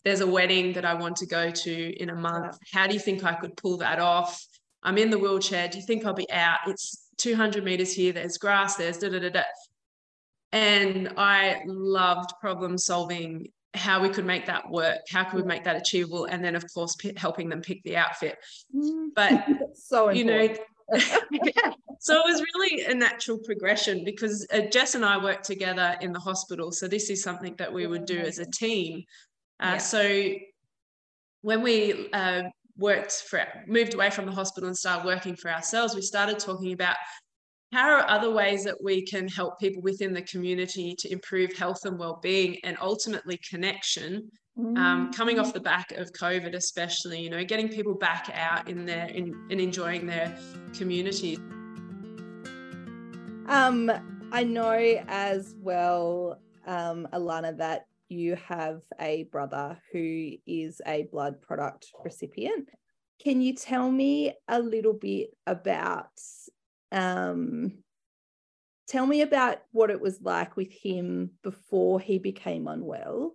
there's 0.03 0.21
a 0.21 0.27
wedding 0.27 0.73
that 0.73 0.85
I 0.85 0.93
want 0.93 1.17
to 1.17 1.25
go 1.25 1.51
to 1.51 2.01
in 2.01 2.09
a 2.09 2.15
month. 2.15 2.57
How 2.71 2.87
do 2.87 2.93
you 2.93 2.99
think 2.99 3.23
I 3.23 3.33
could 3.33 3.55
pull 3.55 3.77
that 3.77 3.99
off? 3.99 4.43
I'm 4.83 4.97
in 4.97 5.09
the 5.09 5.19
wheelchair. 5.19 5.67
Do 5.67 5.77
you 5.77 5.85
think 5.85 6.05
I'll 6.05 6.13
be 6.13 6.29
out? 6.31 6.59
It's 6.67 7.09
200 7.17 7.63
meters 7.63 7.93
here. 7.93 8.13
There's 8.13 8.37
grass. 8.37 8.75
There's 8.75 8.97
da 8.97 9.09
da 9.09 9.19
da 9.19 9.29
da. 9.29 9.43
And 10.51 11.13
I 11.17 11.61
loved 11.65 12.33
problem 12.41 12.77
solving 12.77 13.47
how 13.73 14.01
we 14.01 14.09
could 14.09 14.25
make 14.25 14.45
that 14.47 14.69
work. 14.69 14.99
How 15.09 15.23
could 15.23 15.41
we 15.41 15.47
make 15.47 15.63
that 15.63 15.77
achievable? 15.77 16.25
And 16.25 16.43
then, 16.43 16.55
of 16.55 16.65
course, 16.73 16.95
p- 16.95 17.13
helping 17.15 17.47
them 17.47 17.61
pick 17.61 17.81
the 17.83 17.95
outfit. 17.95 18.37
Mm. 18.75 19.09
But 19.15 19.45
so 19.75 20.09
you 20.09 20.25
know, 20.25 20.47
so 21.99 22.17
it 22.17 22.25
was 22.25 22.43
really 22.55 22.85
a 22.85 22.93
natural 22.93 23.37
progression 23.37 24.03
because 24.03 24.45
uh, 24.51 24.61
Jess 24.71 24.95
and 24.95 25.05
I 25.05 25.23
worked 25.23 25.45
together 25.45 25.95
in 26.01 26.11
the 26.11 26.19
hospital. 26.19 26.71
So 26.71 26.87
this 26.87 27.09
is 27.09 27.23
something 27.23 27.55
that 27.57 27.71
we 27.71 27.87
would 27.87 28.05
do 28.05 28.17
as 28.17 28.39
a 28.39 28.45
team. 28.45 29.03
Uh, 29.61 29.73
yeah. 29.73 29.77
So 29.77 30.33
when 31.41 31.61
we 31.61 32.09
uh, 32.13 32.43
worked 32.77 33.13
for, 33.29 33.45
moved 33.67 33.93
away 33.93 34.09
from 34.09 34.25
the 34.25 34.31
hospital 34.31 34.67
and 34.67 34.77
started 34.77 35.05
working 35.05 35.35
for 35.35 35.51
ourselves, 35.51 35.95
we 35.95 36.01
started 36.01 36.39
talking 36.39 36.73
about 36.73 36.95
how 37.71 37.89
are 37.89 38.09
other 38.09 38.31
ways 38.31 38.65
that 38.65 38.75
we 38.83 39.01
can 39.05 39.27
help 39.27 39.57
people 39.59 39.81
within 39.81 40.13
the 40.13 40.21
community 40.23 40.95
to 40.99 41.11
improve 41.11 41.53
health 41.53 41.85
and 41.85 41.97
well-being 41.97 42.57
and 42.63 42.77
ultimately 42.81 43.39
connection 43.49 44.29
um, 44.75 45.11
coming 45.13 45.39
off 45.39 45.51
mm. 45.51 45.53
the 45.53 45.59
back 45.61 45.91
of 45.93 46.11
covid 46.11 46.53
especially 46.55 47.21
you 47.21 47.29
know 47.29 47.43
getting 47.43 47.69
people 47.69 47.95
back 47.95 48.29
out 48.33 48.69
in 48.69 48.85
there 48.85 49.09
and 49.15 49.33
enjoying 49.49 50.05
their 50.05 50.37
community 50.77 51.37
um 53.47 53.89
i 54.31 54.43
know 54.43 55.03
as 55.07 55.55
well 55.59 56.37
um 56.67 57.07
elana 57.13 57.53
that 57.57 57.85
you 58.11 58.35
have 58.47 58.81
a 58.99 59.23
brother 59.31 59.79
who 59.91 60.33
is 60.45 60.81
a 60.85 61.03
blood 61.11 61.41
product 61.41 61.87
recipient. 62.03 62.69
Can 63.23 63.41
you 63.41 63.55
tell 63.55 63.89
me 63.89 64.33
a 64.47 64.59
little 64.59 64.93
bit 64.93 65.29
about 65.47 66.09
um, 66.91 67.83
tell 68.87 69.05
me 69.05 69.21
about 69.21 69.59
what 69.71 69.89
it 69.89 70.01
was 70.01 70.21
like 70.21 70.57
with 70.57 70.71
him 70.71 71.31
before 71.41 71.99
he 71.99 72.19
became 72.19 72.67
unwell 72.67 73.33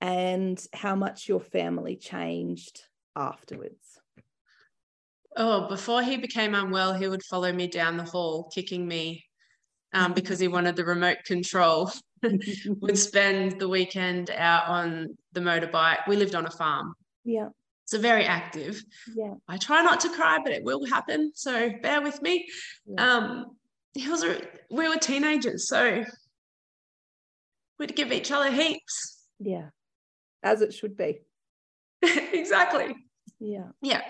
and 0.00 0.64
how 0.72 0.96
much 0.96 1.28
your 1.28 1.40
family 1.40 1.96
changed 1.96 2.82
afterwards? 3.14 4.00
Oh, 5.36 5.68
before 5.68 6.02
he 6.02 6.16
became 6.16 6.54
unwell, 6.54 6.94
he 6.94 7.06
would 7.06 7.22
follow 7.22 7.52
me 7.52 7.68
down 7.68 7.96
the 7.96 8.04
hall, 8.04 8.50
kicking 8.52 8.88
me 8.88 9.22
um, 9.92 10.14
because 10.14 10.40
he 10.40 10.48
wanted 10.48 10.74
the 10.74 10.84
remote 10.84 11.18
control. 11.24 11.92
would 12.80 12.98
spend 13.10 13.60
the 13.60 13.68
weekend 13.68 14.30
out 14.30 14.66
on 14.68 15.16
the 15.32 15.40
motorbike. 15.40 16.06
We 16.06 16.16
lived 16.16 16.34
on 16.34 16.46
a 16.46 16.50
farm. 16.50 16.94
Yeah. 17.24 17.48
So 17.86 17.98
very 18.00 18.24
active. 18.24 18.82
Yeah. 19.14 19.34
I 19.48 19.58
try 19.58 19.82
not 19.82 20.00
to 20.00 20.08
cry, 20.08 20.38
but 20.42 20.52
it 20.52 20.64
will 20.64 20.84
happen. 20.86 21.30
So 21.34 21.70
bear 21.82 22.02
with 22.02 22.20
me. 22.20 22.48
Yeah. 22.84 23.16
Um, 23.16 23.56
he 23.94 24.08
was 24.08 24.24
a, 24.24 24.40
we 24.70 24.88
were 24.88 24.96
teenagers, 24.96 25.68
so 25.68 26.04
we'd 27.78 27.94
give 27.94 28.12
each 28.12 28.32
other 28.32 28.50
heaps. 28.50 29.24
Yeah. 29.38 29.68
As 30.42 30.62
it 30.62 30.74
should 30.74 30.96
be. 30.96 31.20
exactly. 32.02 32.94
Yeah. 33.38 33.68
Yeah. 33.82 34.02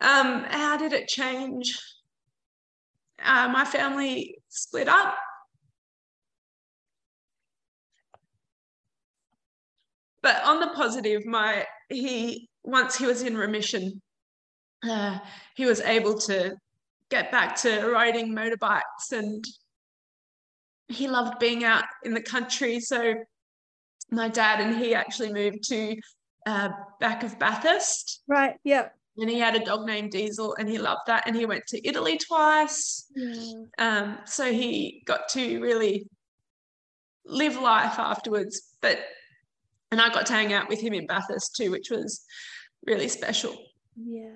Um, 0.00 0.44
how 0.48 0.76
did 0.76 0.92
it 0.92 1.08
change? 1.08 1.78
Uh, 3.22 3.48
my 3.48 3.64
family 3.64 4.38
split 4.48 4.88
up 4.88 5.16
but 10.28 10.44
on 10.44 10.60
the 10.60 10.66
positive, 10.74 11.24
my 11.24 11.64
he 11.88 12.50
once 12.62 12.98
he 12.98 13.06
was 13.06 13.22
in 13.22 13.34
remission, 13.34 14.02
uh, 14.86 15.18
he 15.56 15.64
was 15.64 15.80
able 15.80 16.18
to 16.18 16.54
get 17.10 17.32
back 17.32 17.56
to 17.62 17.88
riding 17.88 18.34
motorbikes 18.34 19.12
and 19.12 19.42
he 20.88 21.08
loved 21.08 21.38
being 21.38 21.64
out 21.64 21.84
in 22.04 22.12
the 22.12 22.20
country. 22.20 22.78
So 22.78 23.14
my 24.10 24.28
dad 24.28 24.60
and 24.60 24.76
he 24.76 24.94
actually 24.94 25.32
moved 25.32 25.66
to 25.70 25.96
uh, 26.44 26.68
back 27.00 27.22
of 27.22 27.38
Bathurst. 27.38 28.22
Right. 28.28 28.56
Yeah. 28.64 28.88
And 29.16 29.30
he 29.30 29.38
had 29.38 29.56
a 29.56 29.64
dog 29.64 29.86
named 29.86 30.10
Diesel 30.10 30.56
and 30.58 30.68
he 30.68 30.76
loved 30.76 31.06
that. 31.06 31.26
And 31.26 31.34
he 31.34 31.46
went 31.46 31.66
to 31.68 31.88
Italy 31.88 32.18
twice. 32.18 33.10
Um, 33.78 34.18
so 34.26 34.52
he 34.52 35.02
got 35.06 35.30
to 35.30 35.58
really 35.58 36.06
live 37.24 37.56
life 37.56 37.98
afterwards. 37.98 38.74
But 38.82 39.00
and 39.90 40.00
I 40.00 40.08
got 40.10 40.26
to 40.26 40.32
hang 40.32 40.52
out 40.52 40.68
with 40.68 40.80
him 40.80 40.94
in 40.94 41.06
Bathurst 41.06 41.56
too, 41.56 41.70
which 41.70 41.90
was 41.90 42.22
really 42.86 43.08
special. 43.08 43.56
Yeah, 43.96 44.30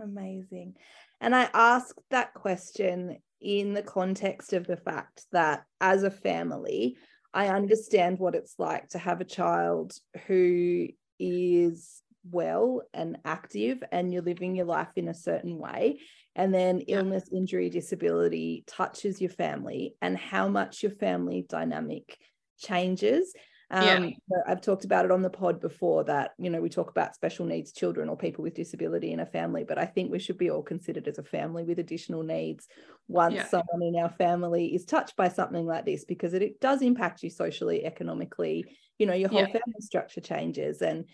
amazing. 0.00 0.74
And 1.20 1.34
I 1.34 1.48
asked 1.54 1.98
that 2.10 2.34
question 2.34 3.18
in 3.40 3.74
the 3.74 3.82
context 3.82 4.52
of 4.52 4.66
the 4.66 4.76
fact 4.76 5.24
that 5.32 5.64
as 5.80 6.02
a 6.02 6.10
family, 6.10 6.96
I 7.32 7.48
understand 7.48 8.18
what 8.18 8.34
it's 8.34 8.54
like 8.58 8.88
to 8.90 8.98
have 8.98 9.20
a 9.20 9.24
child 9.24 9.94
who 10.26 10.88
is 11.18 12.02
well 12.30 12.82
and 12.92 13.18
active 13.24 13.82
and 13.92 14.12
you're 14.12 14.22
living 14.22 14.56
your 14.56 14.66
life 14.66 14.88
in 14.96 15.08
a 15.08 15.14
certain 15.14 15.58
way 15.58 16.00
and 16.34 16.52
then 16.52 16.80
illness 16.80 17.24
injury 17.32 17.70
disability 17.70 18.64
touches 18.66 19.20
your 19.20 19.30
family 19.30 19.94
and 20.02 20.16
how 20.16 20.48
much 20.48 20.82
your 20.82 20.92
family 20.92 21.46
dynamic 21.48 22.18
changes 22.58 23.32
um, 23.70 24.04
yeah. 24.04 24.10
I've 24.46 24.60
talked 24.60 24.84
about 24.84 25.04
it 25.04 25.10
on 25.10 25.22
the 25.22 25.30
pod 25.30 25.60
before 25.60 26.04
that, 26.04 26.32
you 26.38 26.50
know, 26.50 26.60
we 26.60 26.68
talk 26.68 26.90
about 26.90 27.14
special 27.14 27.46
needs 27.46 27.72
children 27.72 28.08
or 28.08 28.16
people 28.16 28.44
with 28.44 28.54
disability 28.54 29.12
in 29.12 29.20
a 29.20 29.26
family, 29.26 29.64
but 29.66 29.78
I 29.78 29.86
think 29.86 30.10
we 30.10 30.20
should 30.20 30.38
be 30.38 30.50
all 30.50 30.62
considered 30.62 31.08
as 31.08 31.18
a 31.18 31.24
family 31.24 31.64
with 31.64 31.78
additional 31.78 32.22
needs 32.22 32.68
once 33.08 33.34
yeah. 33.34 33.46
someone 33.46 33.82
in 33.82 33.96
our 33.96 34.10
family 34.10 34.74
is 34.74 34.84
touched 34.84 35.16
by 35.16 35.28
something 35.28 35.66
like 35.66 35.84
this, 35.84 36.04
because 36.04 36.32
it, 36.32 36.42
it 36.42 36.60
does 36.60 36.80
impact 36.82 37.22
you 37.22 37.30
socially, 37.30 37.84
economically, 37.84 38.64
you 38.98 39.06
know, 39.06 39.14
your 39.14 39.28
whole 39.28 39.40
yeah. 39.40 39.46
family 39.46 39.80
structure 39.80 40.20
changes. 40.20 40.80
And 40.80 41.06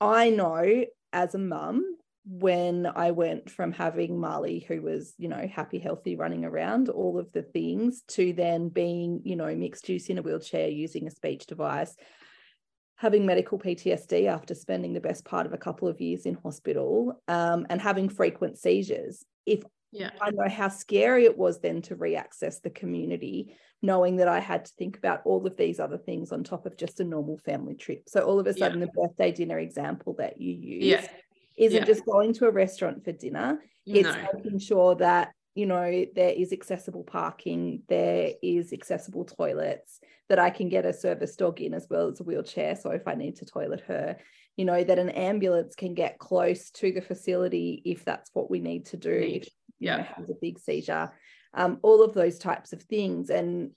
I 0.00 0.30
know 0.30 0.84
as 1.12 1.34
a 1.34 1.38
mum, 1.38 1.84
when 2.24 2.86
I 2.86 3.10
went 3.10 3.50
from 3.50 3.72
having 3.72 4.18
Marleigh, 4.18 4.64
who 4.66 4.80
was, 4.80 5.14
you 5.18 5.28
know, 5.28 5.48
happy, 5.52 5.78
healthy, 5.78 6.14
running 6.14 6.44
around, 6.44 6.88
all 6.88 7.18
of 7.18 7.32
the 7.32 7.42
things, 7.42 8.02
to 8.08 8.32
then 8.32 8.68
being, 8.68 9.22
you 9.24 9.34
know, 9.34 9.54
mixed 9.56 9.88
use 9.88 10.08
in 10.08 10.18
a 10.18 10.22
wheelchair 10.22 10.68
using 10.68 11.06
a 11.06 11.10
speech 11.10 11.46
device, 11.46 11.96
having 12.96 13.26
medical 13.26 13.58
PTSD 13.58 14.26
after 14.28 14.54
spending 14.54 14.92
the 14.92 15.00
best 15.00 15.24
part 15.24 15.46
of 15.46 15.52
a 15.52 15.58
couple 15.58 15.88
of 15.88 16.00
years 16.00 16.24
in 16.24 16.34
hospital, 16.34 17.20
um, 17.26 17.66
and 17.68 17.80
having 17.80 18.08
frequent 18.08 18.56
seizures. 18.56 19.24
If 19.44 19.64
yeah. 19.90 20.10
I 20.20 20.30
know 20.30 20.48
how 20.48 20.68
scary 20.68 21.24
it 21.24 21.36
was 21.36 21.60
then 21.60 21.82
to 21.82 21.96
re-access 21.96 22.60
the 22.60 22.70
community, 22.70 23.56
knowing 23.82 24.16
that 24.18 24.28
I 24.28 24.38
had 24.38 24.66
to 24.66 24.72
think 24.78 24.96
about 24.96 25.22
all 25.24 25.44
of 25.44 25.56
these 25.56 25.80
other 25.80 25.98
things 25.98 26.30
on 26.30 26.44
top 26.44 26.66
of 26.66 26.76
just 26.76 27.00
a 27.00 27.04
normal 27.04 27.38
family 27.38 27.74
trip. 27.74 28.04
So 28.06 28.20
all 28.20 28.38
of 28.38 28.46
a 28.46 28.54
sudden, 28.54 28.78
yeah. 28.78 28.86
the 28.86 28.92
birthday 28.92 29.32
dinner 29.32 29.58
example 29.58 30.14
that 30.18 30.40
you 30.40 30.52
use 30.52 30.84
yeah 30.84 31.06
isn't 31.56 31.80
yeah. 31.80 31.84
just 31.84 32.04
going 32.06 32.32
to 32.34 32.46
a 32.46 32.50
restaurant 32.50 33.04
for 33.04 33.12
dinner. 33.12 33.60
It's 33.86 34.08
no. 34.08 34.28
making 34.34 34.58
sure 34.58 34.94
that 34.96 35.32
you 35.54 35.66
know 35.66 36.06
there 36.14 36.30
is 36.30 36.52
accessible 36.52 37.04
parking 37.04 37.82
there 37.86 38.30
is 38.42 38.72
accessible 38.72 39.26
toilets 39.26 40.00
that 40.30 40.38
i 40.38 40.48
can 40.48 40.70
get 40.70 40.86
a 40.86 40.94
service 40.94 41.36
dog 41.36 41.60
in 41.60 41.74
as 41.74 41.86
well 41.90 42.08
as 42.08 42.20
a 42.20 42.22
wheelchair. 42.22 42.74
So 42.74 42.90
if 42.90 43.06
i 43.06 43.14
need 43.14 43.36
to 43.36 43.44
toilet 43.44 43.82
her 43.82 44.16
you 44.56 44.64
know 44.64 44.82
that 44.82 44.98
an 44.98 45.10
ambulance 45.10 45.74
can 45.74 45.94
get 45.94 46.18
close 46.18 46.70
to 46.70 46.92
the 46.92 47.00
facility 47.00 47.82
if 47.84 48.04
that's 48.04 48.30
what 48.32 48.50
we 48.50 48.60
need 48.60 48.86
to 48.86 48.96
do 48.96 49.10
if 49.10 49.48
yeah 49.78 49.98
know, 49.98 50.02
has 50.16 50.30
a 50.30 50.34
big 50.40 50.58
seizure. 50.58 51.12
Um, 51.54 51.78
all 51.82 52.02
of 52.02 52.14
those 52.14 52.38
types 52.38 52.72
of 52.72 52.82
things. 52.82 53.28
And 53.28 53.72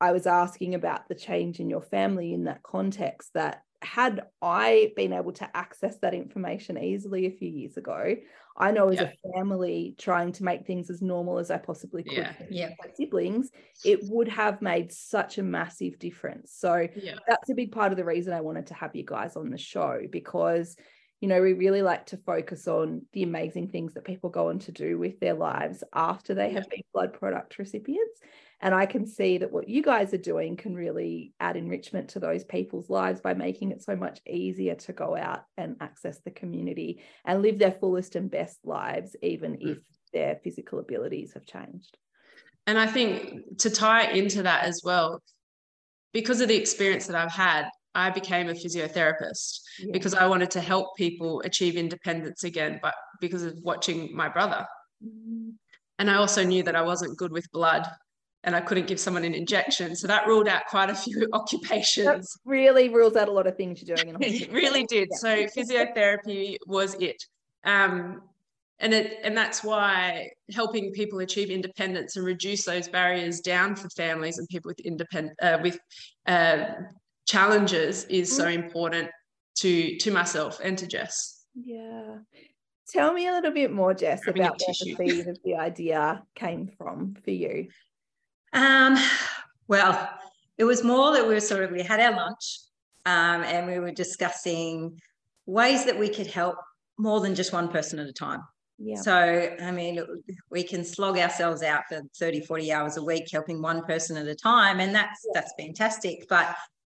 I 0.00 0.12
was 0.12 0.26
asking 0.26 0.74
about 0.74 1.08
the 1.08 1.14
change 1.14 1.60
in 1.60 1.68
your 1.68 1.82
family 1.82 2.32
in 2.32 2.44
that 2.44 2.62
context 2.62 3.30
that 3.34 3.62
had 3.82 4.28
I 4.42 4.92
been 4.96 5.12
able 5.12 5.32
to 5.34 5.56
access 5.56 5.98
that 5.98 6.14
information 6.14 6.78
easily 6.78 7.26
a 7.26 7.30
few 7.30 7.48
years 7.48 7.76
ago, 7.76 8.16
I 8.56 8.72
know 8.72 8.88
as 8.88 9.00
Yeah. 9.00 9.02
a 9.02 9.12
family 9.34 9.94
trying 9.98 10.32
to 10.32 10.44
make 10.44 10.66
things 10.66 10.90
as 10.90 11.00
normal 11.00 11.38
as 11.38 11.50
I 11.50 11.58
possibly 11.58 12.02
could 12.02 12.14
Yeah. 12.14 12.32
for 12.32 12.44
Yeah. 12.50 12.70
my 12.82 12.90
siblings, 12.94 13.50
it 13.84 14.00
would 14.04 14.28
have 14.28 14.60
made 14.62 14.90
such 14.92 15.38
a 15.38 15.42
massive 15.42 15.98
difference. 15.98 16.52
So 16.52 16.88
Yeah. 16.94 17.18
that's 17.26 17.50
a 17.50 17.54
big 17.54 17.70
part 17.72 17.92
of 17.92 17.98
the 17.98 18.04
reason 18.04 18.32
I 18.32 18.40
wanted 18.40 18.66
to 18.68 18.74
have 18.74 18.96
you 18.96 19.04
guys 19.04 19.36
on 19.36 19.50
the 19.50 19.58
show 19.58 20.02
because 20.10 20.76
you 21.20 21.28
know 21.28 21.42
we 21.42 21.52
really 21.52 21.82
like 21.82 22.06
to 22.06 22.16
focus 22.16 22.68
on 22.68 23.02
the 23.12 23.22
amazing 23.22 23.68
things 23.68 23.94
that 23.94 24.04
people 24.04 24.30
go 24.30 24.48
on 24.48 24.58
to 24.60 24.72
do 24.72 24.98
with 24.98 25.18
their 25.20 25.34
lives 25.34 25.82
after 25.92 26.34
they 26.34 26.50
have 26.52 26.68
been 26.70 26.82
blood 26.92 27.12
product 27.12 27.58
recipients 27.58 28.20
and 28.60 28.74
I 28.74 28.86
can 28.86 29.06
see 29.06 29.38
that 29.38 29.52
what 29.52 29.68
you 29.68 29.82
guys 29.82 30.12
are 30.12 30.18
doing 30.18 30.56
can 30.56 30.74
really 30.74 31.32
add 31.38 31.56
enrichment 31.56 32.10
to 32.10 32.18
those 32.18 32.44
people's 32.44 32.90
lives 32.90 33.20
by 33.20 33.34
making 33.34 33.70
it 33.70 33.82
so 33.82 33.94
much 33.94 34.20
easier 34.26 34.74
to 34.74 34.92
go 34.92 35.16
out 35.16 35.44
and 35.56 35.76
access 35.80 36.18
the 36.24 36.32
community 36.32 37.00
and 37.24 37.40
live 37.40 37.58
their 37.60 37.70
fullest 37.70 38.16
and 38.16 38.30
best 38.30 38.58
lives 38.64 39.14
even 39.22 39.52
Mm. 39.52 39.72
if 39.72 39.78
their 40.12 40.40
physical 40.42 40.80
abilities 40.80 41.34
have 41.34 41.46
changed. 41.46 41.96
And 42.66 42.78
I 42.78 42.86
think 42.86 43.58
to 43.58 43.70
tie 43.70 44.10
into 44.10 44.42
that 44.42 44.64
as 44.64 44.82
well, 44.84 45.22
because 46.12 46.40
of 46.40 46.48
the 46.48 46.56
experience 46.56 47.06
that 47.06 47.16
I've 47.16 47.32
had, 47.32 47.68
I 47.98 48.10
became 48.10 48.48
a 48.48 48.54
physiotherapist 48.54 49.60
Yeah. 49.80 49.92
because 49.92 50.14
I 50.14 50.26
wanted 50.26 50.50
to 50.52 50.60
help 50.60 50.96
people 50.96 51.42
achieve 51.44 51.74
independence 51.76 52.44
again, 52.44 52.78
but 52.80 52.94
because 53.20 53.42
of 53.42 53.54
watching 53.62 54.14
my 54.14 54.28
brother. 54.28 54.66
Mm. 55.04 55.54
And 55.98 56.10
I 56.10 56.14
also 56.14 56.44
knew 56.44 56.62
that 56.62 56.76
I 56.76 56.82
wasn't 56.82 57.18
good 57.18 57.32
with 57.32 57.50
blood 57.50 57.84
and 58.44 58.54
I 58.54 58.60
couldn't 58.60 58.86
give 58.86 59.00
someone 59.00 59.24
an 59.24 59.34
injection. 59.34 59.96
So 59.96 60.06
that 60.06 60.26
ruled 60.28 60.46
out 60.46 60.62
quite 60.68 60.90
a 60.90 60.94
few 60.94 61.28
occupations. 61.32 62.06
That 62.06 62.50
really 62.50 62.88
rules 62.88 63.16
out 63.16 63.28
a 63.28 63.32
lot 63.32 63.48
of 63.48 63.56
things 63.56 63.82
you're 63.82 63.96
doing 63.96 64.10
in 64.10 64.16
a 64.16 64.18
it 64.26 64.52
really 64.52 64.84
did. 64.84 65.08
Yeah. 65.10 65.18
So 65.18 65.46
physiotherapy 65.56 66.56
was 66.66 66.94
it. 66.94 67.20
Um, 67.64 68.22
and 68.80 68.94
it 68.94 69.18
and 69.24 69.36
that's 69.36 69.64
why 69.64 70.30
helping 70.54 70.92
people 70.92 71.18
achieve 71.18 71.50
independence 71.50 72.14
and 72.16 72.24
reduce 72.24 72.64
those 72.64 72.86
barriers 72.86 73.40
down 73.40 73.74
for 73.74 73.88
families 73.90 74.38
and 74.38 74.48
people 74.48 74.68
with 74.68 74.78
independent 74.80 75.36
uh, 75.42 75.58
with 75.60 75.80
uh, 76.26 76.66
challenges 77.28 78.04
is 78.04 78.34
so 78.34 78.48
important 78.48 79.10
to 79.56 79.96
to 79.98 80.10
myself 80.10 80.60
and 80.64 80.76
to 80.78 80.86
Jess. 80.86 81.44
Yeah. 81.54 82.16
Tell 82.90 83.12
me 83.12 83.28
a 83.28 83.32
little 83.32 83.52
bit 83.52 83.70
more, 83.70 83.92
Jess, 83.92 84.24
Grabbing 84.24 84.42
about 84.42 84.58
where 84.60 84.74
the 84.78 84.96
tissue. 84.96 84.96
seed 84.96 85.28
of 85.28 85.38
the 85.44 85.56
idea 85.56 86.22
came 86.34 86.70
from 86.78 87.16
for 87.22 87.30
you. 87.30 87.68
Um, 88.54 88.96
well, 89.68 90.08
it 90.56 90.64
was 90.64 90.82
more 90.82 91.12
that 91.12 91.28
we 91.28 91.34
were 91.34 91.40
sort 91.40 91.64
of 91.64 91.70
we 91.70 91.82
had 91.82 92.00
our 92.00 92.16
lunch 92.16 92.60
um, 93.04 93.42
and 93.42 93.66
we 93.66 93.78
were 93.78 93.90
discussing 93.90 94.98
ways 95.44 95.84
that 95.84 95.98
we 95.98 96.08
could 96.08 96.28
help 96.28 96.56
more 96.98 97.20
than 97.20 97.34
just 97.34 97.52
one 97.52 97.68
person 97.68 97.98
at 97.98 98.06
a 98.06 98.12
time. 98.12 98.40
Yeah. 98.78 99.00
So, 99.00 99.56
I 99.60 99.70
mean, 99.70 100.00
we 100.50 100.62
can 100.62 100.84
slog 100.84 101.18
ourselves 101.18 101.62
out 101.62 101.82
for 101.88 102.00
30, 102.18 102.42
40 102.42 102.72
hours 102.72 102.96
a 102.96 103.02
week 103.02 103.28
helping 103.30 103.60
one 103.60 103.84
person 103.84 104.16
at 104.16 104.26
a 104.26 104.34
time, 104.34 104.80
and 104.80 104.94
that's 104.94 105.26
that's 105.34 105.52
fantastic. 105.58 106.26
But 106.28 106.56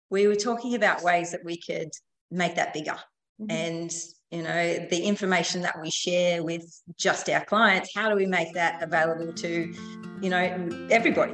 we 0.09 0.27
were 0.27 0.35
talking 0.35 0.75
about 0.75 1.03
ways 1.03 1.31
that 1.31 1.43
we 1.43 1.57
could 1.57 1.91
make 2.31 2.55
that 2.55 2.73
bigger. 2.73 2.97
Mhm. 3.41 3.51
And, 3.51 3.95
you 4.31 4.43
know, 4.43 4.87
the 4.89 5.01
information 5.01 5.61
that 5.61 5.79
we 5.81 5.89
share 5.89 6.43
with 6.43 6.65
just 6.97 7.29
our 7.29 7.45
clients, 7.45 7.91
how 7.95 8.09
do 8.09 8.15
we 8.15 8.25
make 8.25 8.53
that 8.53 8.81
available 8.83 9.33
to, 9.33 9.73
you 10.21 10.29
know, 10.29 10.87
everybody? 10.91 11.33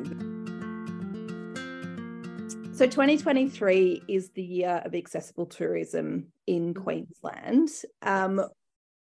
So 2.73 2.85
2023 2.85 4.03
is 4.09 4.31
the 4.31 4.43
year 4.43 4.81
of 4.83 4.93
accessible 4.93 5.45
tourism 5.45 6.33
in 6.45 6.73
Queensland. 6.73 7.69
Um, 8.01 8.45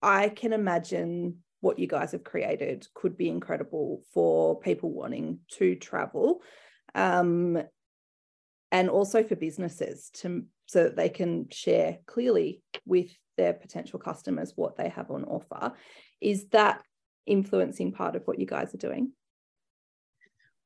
I 0.01 0.30
can 0.30 0.53
imagine 0.53 1.44
what 1.62 1.80
you 1.80 1.88
guys 1.88 2.12
have 2.12 2.24
created 2.24 2.88
could 2.94 3.18
be 3.18 3.30
incredible 3.30 4.03
for 4.13 4.60
people 4.60 4.92
wanting 4.92 5.39
to 5.53 5.75
travel, 5.75 6.42
um, 6.94 7.63
and 8.74 8.89
also 8.89 9.24
for 9.24 9.36
businesses 9.36 10.09
to 10.16 10.44
so 10.66 10.83
that 10.86 10.96
they 10.96 11.07
can 11.07 11.48
share 11.51 12.00
clearly 12.07 12.62
with 12.86 13.12
their 13.38 13.53
potential 13.53 14.00
customers 14.00 14.53
what 14.55 14.75
they 14.75 14.90
have 14.90 15.12
on 15.12 15.24
offer. 15.25 15.74
Is 16.20 16.48
that 16.48 16.81
influencing 17.27 17.92
part 17.92 18.16
of 18.16 18.24
what 18.25 18.40
you 18.40 18.48
guys 18.48 18.74
are 18.74 18.77
doing? 18.79 19.12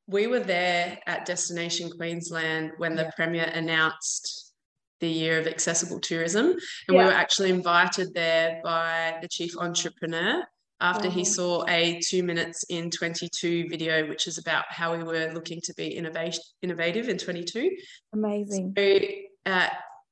We 0.06 0.26
were 0.26 0.40
there 0.40 0.98
at 1.06 1.26
Destination 1.26 1.90
Queensland 1.90 2.72
when 2.78 2.96
the 2.96 3.02
Yeah. 3.02 3.10
Premier 3.10 3.50
announced 3.54 4.54
the 5.00 5.08
year 5.08 5.38
of 5.38 5.46
accessible 5.46 6.00
tourism. 6.00 6.56
And 6.88 6.96
we 6.96 7.04
were 7.04 7.12
actually 7.12 7.50
invited 7.50 8.14
there 8.14 8.60
by 8.64 9.18
the 9.20 9.28
chief 9.28 9.56
entrepreneur 9.58 10.44
after 10.80 11.08
he 11.10 11.24
saw 11.24 11.64
a 11.68 12.00
two 12.00 12.22
minutes 12.22 12.64
in 12.68 12.90
22 12.90 13.68
video, 13.68 14.06
which 14.08 14.26
is 14.26 14.38
about 14.38 14.64
how 14.68 14.96
we 14.96 15.02
were 15.02 15.30
looking 15.34 15.60
to 15.62 15.74
be 15.74 15.88
innovation, 15.96 16.42
innovative 16.62 17.08
in 17.08 17.18
22. 17.18 17.70
Amazing. 18.12 18.74
So, 18.76 18.98
uh, 19.46 19.68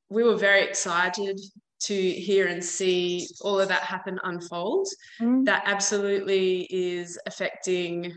we 0.09 0.25
were 0.25 0.37
very 0.37 0.63
excited 0.63 1.41
to 1.79 1.95
hear 1.95 2.49
and 2.49 2.65
see 2.65 3.29
all 3.43 3.61
of 3.61 3.69
that 3.69 3.83
happen 3.83 4.19
unfold. 4.25 4.89
Mm. 5.21 5.45
That 5.45 5.63
absolutely 5.67 6.67
is 6.71 7.19
affecting. 7.27 8.13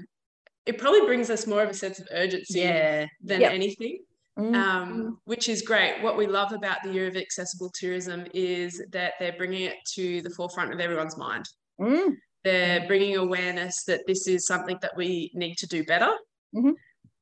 It 0.65 0.77
probably 0.77 1.01
brings 1.01 1.29
us 1.29 1.45
more 1.45 1.61
of 1.61 1.69
a 1.69 1.73
sense 1.73 1.99
of 1.99 2.07
urgency 2.11 2.59
Yeah. 2.61 3.05
than 3.21 3.41
Yep. 3.41 3.51
anything, 3.53 3.99
Mm. 4.37 4.55
um, 4.55 5.21
which 5.25 5.49
is 5.49 5.61
great. 5.61 6.01
What 6.01 6.15
we 6.17 6.25
love 6.25 6.53
about 6.53 6.81
the 6.83 6.93
Year 6.93 7.07
of 7.07 7.17
Accessible 7.17 7.69
Tourism 7.73 8.25
is 8.33 8.81
that 8.91 9.13
they're 9.19 9.33
bringing 9.37 9.63
it 9.63 9.77
to 9.95 10.21
the 10.21 10.29
forefront 10.29 10.73
of 10.73 10.79
everyone's 10.79 11.17
mind. 11.17 11.45
Mm. 11.79 12.15
They're 12.43 12.87
bringing 12.87 13.17
awareness 13.17 13.83
that 13.85 14.01
this 14.07 14.27
is 14.27 14.47
something 14.47 14.77
that 14.81 14.95
we 14.95 15.31
need 15.33 15.57
to 15.57 15.67
do 15.67 15.83
better. 15.83 16.13
Mhm. 16.55 16.73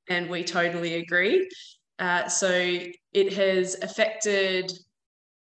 And 0.10 0.30
we 0.30 0.44
totally 0.44 0.96
agree. 0.96 1.50
Uh, 2.00 2.28
so 2.30 2.50
it 3.14 3.34
has 3.34 3.76
affected, 3.82 4.72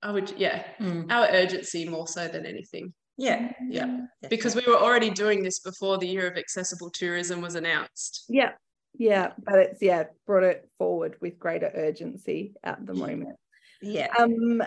I 0.02 0.10
would, 0.12 0.32
yeah, 0.38 0.66
Mm. 0.80 1.10
our 1.12 1.28
urgency 1.30 1.88
more 1.88 2.08
so 2.08 2.26
than 2.28 2.46
anything. 2.46 2.94
Yeah. 3.18 3.52
Yeah. 3.68 4.06
Because 4.28 4.54
we 4.54 4.62
were 4.66 4.76
already 4.76 5.10
doing 5.10 5.42
this 5.42 5.60
before 5.60 5.98
the 5.98 6.06
Year 6.08 6.26
of 6.26 6.36
Accessible 6.36 6.90
Tourism 6.90 7.40
was 7.40 7.54
announced. 7.54 8.24
Yeah, 8.28 8.52
yeah, 8.98 9.32
but 9.38 9.58
it's 9.58 9.82
yeah 9.82 10.04
brought 10.26 10.42
it 10.44 10.68
forward 10.78 11.16
with 11.20 11.38
greater 11.38 11.70
urgency 11.74 12.54
at 12.62 12.84
the 12.84 12.94
moment. 12.94 13.36
Yeah. 13.80 14.08
Um, 14.18 14.62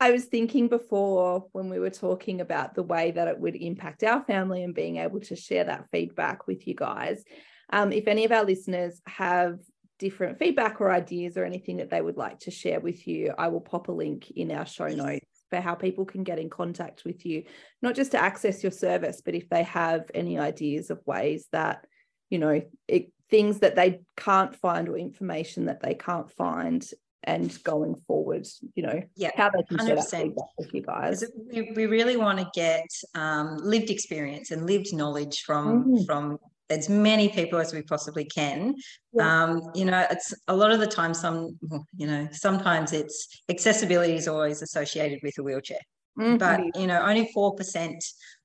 I 0.00 0.12
was 0.12 0.26
thinking 0.26 0.68
before 0.68 1.46
when 1.52 1.68
we 1.68 1.80
were 1.80 1.90
talking 1.90 2.40
about 2.40 2.74
the 2.74 2.84
way 2.84 3.10
that 3.10 3.26
it 3.28 3.38
would 3.38 3.56
impact 3.56 4.04
our 4.04 4.22
family 4.24 4.62
and 4.62 4.74
being 4.74 4.98
able 4.98 5.20
to 5.20 5.34
share 5.34 5.64
that 5.64 5.86
feedback 5.90 6.46
with 6.46 6.68
you 6.68 6.74
guys. 6.74 7.24
Um, 7.70 7.92
if 7.92 8.06
any 8.06 8.24
of 8.24 8.32
our 8.32 8.44
listeners 8.44 9.00
have 9.06 9.58
different 9.98 10.38
feedback 10.38 10.80
or 10.80 10.92
ideas 10.92 11.36
or 11.36 11.44
anything 11.44 11.78
that 11.78 11.90
they 11.90 12.00
would 12.00 12.16
like 12.16 12.38
to 12.40 12.52
share 12.52 12.78
with 12.78 13.08
you, 13.08 13.34
I 13.36 13.48
will 13.48 13.60
pop 13.60 13.88
a 13.88 13.92
link 13.92 14.30
in 14.30 14.52
our 14.52 14.66
show 14.66 14.86
notes 14.86 15.26
for 15.50 15.60
how 15.60 15.74
people 15.74 16.04
can 16.04 16.22
get 16.22 16.38
in 16.38 16.48
contact 16.48 17.04
with 17.04 17.26
you, 17.26 17.44
not 17.82 17.96
just 17.96 18.12
to 18.12 18.22
access 18.22 18.62
your 18.62 18.72
service, 18.72 19.20
but 19.24 19.34
if 19.34 19.48
they 19.48 19.64
have 19.64 20.10
any 20.14 20.38
ideas 20.38 20.90
of 20.90 21.00
ways 21.06 21.46
that, 21.50 21.84
you 22.30 22.38
know, 22.38 22.62
it, 22.86 23.10
things 23.30 23.60
that 23.60 23.74
they 23.74 24.00
can't 24.16 24.54
find 24.54 24.88
or 24.88 24.96
information 24.96 25.66
that 25.66 25.82
they 25.82 25.94
can't 25.94 26.30
find 26.30 26.88
and 27.24 27.62
going 27.64 27.94
forward, 28.06 28.46
you 28.74 28.82
know, 28.82 29.02
Yeah. 29.16 29.30
how 29.36 29.50
they 29.50 29.62
can 29.64 29.78
share 29.78 29.96
that 29.96 30.04
100%. 30.04 30.22
feedback 30.28 30.48
with 30.58 30.74
you 30.74 30.82
guys. 30.82 31.24
We, 31.52 31.72
we 31.72 31.86
really 31.86 32.16
want 32.16 32.38
to 32.38 32.48
get 32.54 32.86
um, 33.14 33.58
lived 33.58 33.90
experience 33.90 34.50
and 34.50 34.66
lived 34.66 34.94
knowledge 34.94 35.42
from 35.42 35.84
Mhm. 35.84 36.06
from 36.06 36.38
as 36.70 36.88
many 36.88 37.30
people 37.30 37.58
as 37.58 37.72
we 37.72 37.82
possibly 37.82 38.24
can. 38.24 38.74
Yeah. 39.14 39.44
Um, 39.44 39.70
you 39.74 39.86
know, 39.86 40.04
it's 40.10 40.34
a 40.48 40.54
lot 40.54 40.70
of 40.70 40.80
the 40.80 40.86
time. 40.86 41.14
Some, 41.14 41.58
you 41.96 42.06
know, 42.06 42.28
sometimes 42.32 42.92
it's 42.92 43.26
accessibility 43.48 44.14
is 44.14 44.28
always 44.28 44.60
associated 44.62 45.20
with 45.22 45.38
a 45.38 45.42
wheelchair, 45.42 45.80
Mhm. 46.18 46.38
but 46.38 46.60
you 46.80 46.86
know, 46.86 47.00
only 47.00 47.30
four 47.32 47.54
percent 47.54 48.04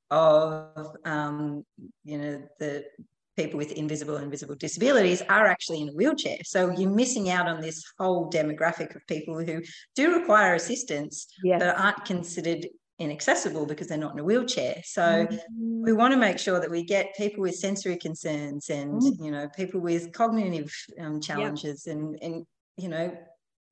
of 0.09 0.95
um, 1.05 1.65
you 2.03 2.17
know 2.17 2.41
the 2.59 2.85
people 3.35 3.57
with 3.57 3.71
invisible 3.71 4.17
and 4.17 4.29
visible 4.29 4.55
disabilities 4.55 5.21
are 5.29 5.47
actually 5.47 5.81
in 5.81 5.89
a 5.89 5.93
wheelchair. 5.93 6.37
So 6.43 6.71
you're 6.71 6.89
missing 6.89 7.29
out 7.29 7.47
on 7.47 7.61
this 7.61 7.83
whole 7.97 8.29
demographic 8.29 8.95
of 8.95 9.05
people 9.07 9.43
who 9.43 9.61
do 9.95 10.19
require 10.19 10.53
assistance 10.55 11.27
yes. 11.43 11.59
but 11.59 11.77
aren't 11.77 12.05
considered 12.05 12.67
inaccessible 12.99 13.65
because 13.65 13.87
they're 13.87 13.97
not 13.97 14.13
in 14.13 14.19
a 14.19 14.23
wheelchair. 14.23 14.75
So 14.85 15.01
Mhm. 15.25 15.39
we 15.83 15.93
want 15.93 16.13
to 16.13 16.17
make 16.17 16.37
sure 16.37 16.59
that 16.59 16.69
we 16.69 16.83
get 16.83 17.15
people 17.15 17.41
with 17.41 17.55
sensory 17.55 17.97
concerns 17.97 18.69
and 18.69 19.01
Mm. 19.01 19.25
you 19.25 19.31
know 19.31 19.49
people 19.55 19.81
with 19.81 20.13
cognitive 20.13 20.71
um, 20.99 21.19
challenges 21.19 21.87
and 21.87 22.17
and 22.21 22.45
you 22.77 22.89
know 22.89 23.17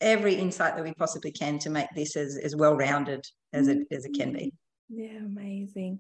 every 0.02 0.34
insight 0.34 0.76
that 0.76 0.84
we 0.84 0.94
possibly 0.96 1.32
can 1.32 1.60
to 1.60 1.70
make 1.70 1.88
this 1.96 2.16
as, 2.16 2.36
as 2.38 2.56
well 2.56 2.76
rounded 2.76 3.24
as 3.54 3.68
it 3.68 3.86
as 3.92 4.06
it 4.06 4.14
can 4.16 4.34
be. 4.34 4.52
Yeah, 4.90 5.18
amazing. 5.20 6.00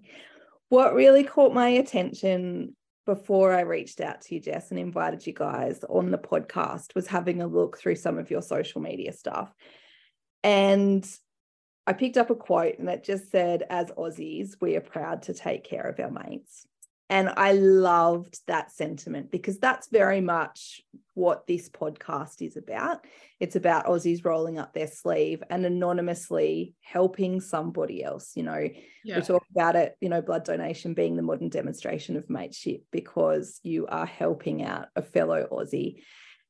What 0.69 0.95
really 0.95 1.24
caught 1.24 1.54
my 1.54 1.69
attention 1.69 2.76
before 3.06 3.54
I 3.54 3.62
reached 3.62 4.02
out 4.02 4.22
to 4.22 4.36
you, 4.36 4.42
Jess, 4.42 4.72
and 4.72 4.80
invited 4.80 5.26
you 5.26 5.34
guys 5.34 5.84
on 5.90 6.12
the 6.12 6.18
podcast 6.18 6.96
was 6.96 7.08
having 7.08 7.42
a 7.42 7.48
look 7.48 7.78
through 7.78 7.96
some 7.96 8.18
of 8.18 8.30
your 8.30 8.42
social 8.42 8.82
media 8.82 9.12
stuff. 9.14 9.54
And 10.44 11.06
I 11.88 11.94
picked 11.94 12.18
up 12.18 12.30
a 12.30 12.36
quote 12.36 12.78
and 12.80 12.90
it 12.90 13.04
just 13.04 13.32
said, 13.32 13.64
as 13.70 13.88
Aussies, 13.92 14.56
we 14.62 14.76
are 14.76 14.82
proud 14.82 15.24
to 15.24 15.34
take 15.34 15.64
care 15.64 15.84
of 15.84 16.00
our 16.00 16.12
mates. 16.12 16.68
And 17.10 17.30
I 17.36 17.54
loved 17.54 18.40
that 18.48 18.72
sentiment 18.72 19.32
because 19.32 19.60
that's 19.60 19.90
very 19.90 20.22
much 20.22 20.82
what 21.21 21.45
this 21.45 21.69
podcast 21.69 22.41
is 22.41 22.57
about. 22.57 23.05
It's 23.39 23.55
about 23.55 23.86
Aussies 23.86 24.25
rolling 24.25 24.57
up 24.57 24.73
their 24.73 24.88
sleeve 24.88 25.43
and 25.51 25.63
anonymously 25.63 26.73
helping 26.81 27.39
somebody 27.39 28.03
else. 28.03 28.31
You 28.36 28.43
know, 28.43 28.67
yeah. 29.05 29.17
we 29.17 29.21
talk 29.21 29.43
about 29.51 29.75
it, 29.75 29.95
you 30.01 30.10
know, 30.10 30.23
blood 30.23 30.43
donation 30.43 30.95
being 30.95 31.15
the 31.15 31.21
modern 31.21 31.49
demonstration 31.49 32.17
of 32.17 32.27
mateship 32.27 32.81
because 32.91 33.60
you 33.62 33.86
are 33.86 34.07
helping 34.07 34.63
out 34.63 34.88
a 34.95 35.03
fellow 35.03 35.47
Aussie. 35.51 36.01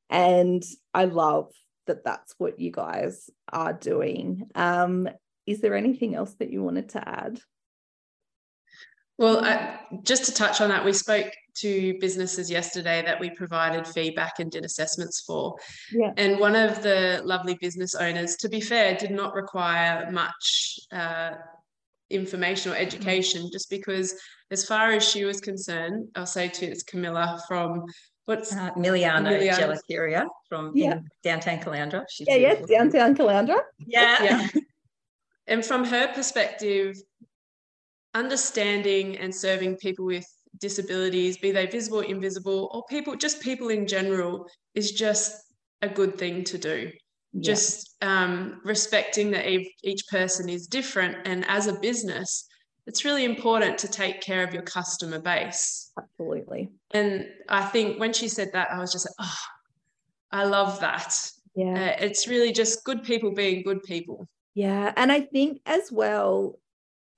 And 0.10 0.64
I 0.94 1.04
love 1.06 1.52
that 1.88 2.06
that's 2.06 2.34
what 2.38 2.58
you 2.58 2.72
guys 2.72 3.30
are 3.52 3.74
doing. 3.74 4.48
Um, 4.56 5.10
is 5.46 5.60
there 5.60 5.76
anything 5.76 6.16
else 6.16 6.34
that 6.36 6.50
you 6.50 6.64
wanted 6.64 6.90
to 6.90 7.06
add? 7.06 7.42
Well, 9.18 9.44
uh, 9.44 9.78
just 10.04 10.26
to 10.26 10.34
touch 10.34 10.62
on 10.62 10.70
that, 10.70 10.86
we 10.86 10.94
spoke 10.94 11.32
to 11.56 11.98
businesses 12.00 12.50
yesterday 12.50 13.02
that 13.06 13.20
we 13.20 13.30
provided 13.30 13.88
feedback 13.88 14.40
and 14.40 14.52
did 14.52 14.66
assessments 14.66 15.22
for. 15.22 15.56
Yeah. 15.92 16.12
And 16.18 16.40
one 16.40 16.56
of 16.56 16.82
the 16.82 17.22
lovely 17.24 17.56
business 17.56 17.96
owners, 17.96 18.36
to 18.38 18.50
be 18.50 18.62
fair, 18.62 18.96
did 18.96 19.12
not 19.12 19.34
require 19.34 20.10
much 20.12 20.80
uh, 20.92 21.32
information 22.10 22.72
or 22.72 22.76
education, 22.76 23.50
just 23.52 23.70
because, 23.70 24.16
as 24.52 24.66
far 24.66 24.92
as 24.92 25.08
she 25.08 25.26
was 25.26 25.40
concerned, 25.40 26.10
I'll 26.16 26.26
say 26.26 26.48
to 26.50 26.66
it's 26.66 26.84
Camilla 26.84 27.42
from 27.48 27.86
what's 28.26 28.54
uh, 28.54 28.72
Miliano 28.78 29.40
Gelateria 29.42 30.26
from 30.48 30.72
yeah. 30.76 31.00
downtown 31.24 31.60
Caloundra. 31.60 32.06
She's 32.10 32.28
yeah, 32.28 32.36
yes, 32.36 32.66
downtown 32.68 33.16
Caloundra. 33.16 33.58
Yeah. 33.80 34.24
yeah. 34.24 34.48
and 35.48 35.66
from 35.66 35.86
her 35.86 36.14
perspective, 36.14 36.96
understanding 38.14 39.18
and 39.18 39.34
serving 39.34 39.78
people 39.78 40.06
with 40.06 40.28
disabilities, 40.62 41.38
be 41.38 41.52
they 41.52 41.66
visible, 41.66 42.00
invisible, 42.00 42.70
or 42.74 42.86
people, 42.86 43.16
just 43.16 43.42
people 43.42 43.70
in 43.70 43.88
general, 43.88 44.48
is 44.76 44.92
just 44.92 45.36
a 45.82 45.90
good 45.90 46.18
thing 46.18 46.44
to 46.46 46.58
do. 46.58 46.92
Yeah. 47.34 47.42
Just 47.42 47.96
um, 48.02 48.62
respecting 48.64 49.32
that 49.32 49.46
each 49.84 50.08
person 50.10 50.48
is 50.50 50.68
different. 50.68 51.18
And 51.26 51.46
as 51.48 51.68
a 51.68 51.80
business, 51.80 52.48
it's 52.88 53.06
really 53.06 53.26
important 53.26 53.78
to 53.80 53.88
take 53.88 54.22
care 54.22 54.44
of 54.44 54.54
your 54.54 54.64
customer 54.64 55.20
base. 55.20 55.92
Absolutely. 55.98 56.70
And 56.92 57.28
I 57.48 57.64
think 57.66 58.00
when 58.00 58.14
she 58.14 58.28
said 58.28 58.50
that, 58.54 58.72
I 58.72 58.80
was 58.80 58.92
just 58.92 59.08
like, 59.08 59.28
oh, 59.28 59.38
I 60.32 60.46
love 60.46 60.80
that. 60.82 61.16
Yeah. 61.56 61.74
Uh, 61.74 62.06
it's 62.06 62.28
really 62.28 62.52
just 62.52 62.84
good 62.84 63.04
people 63.04 63.34
being 63.34 63.64
good 63.64 63.84
people. 63.84 64.28
Yeah. 64.54 64.94
And 64.98 65.12
I 65.12 65.22
think 65.22 65.62
as 65.66 65.92
well, 65.92 66.60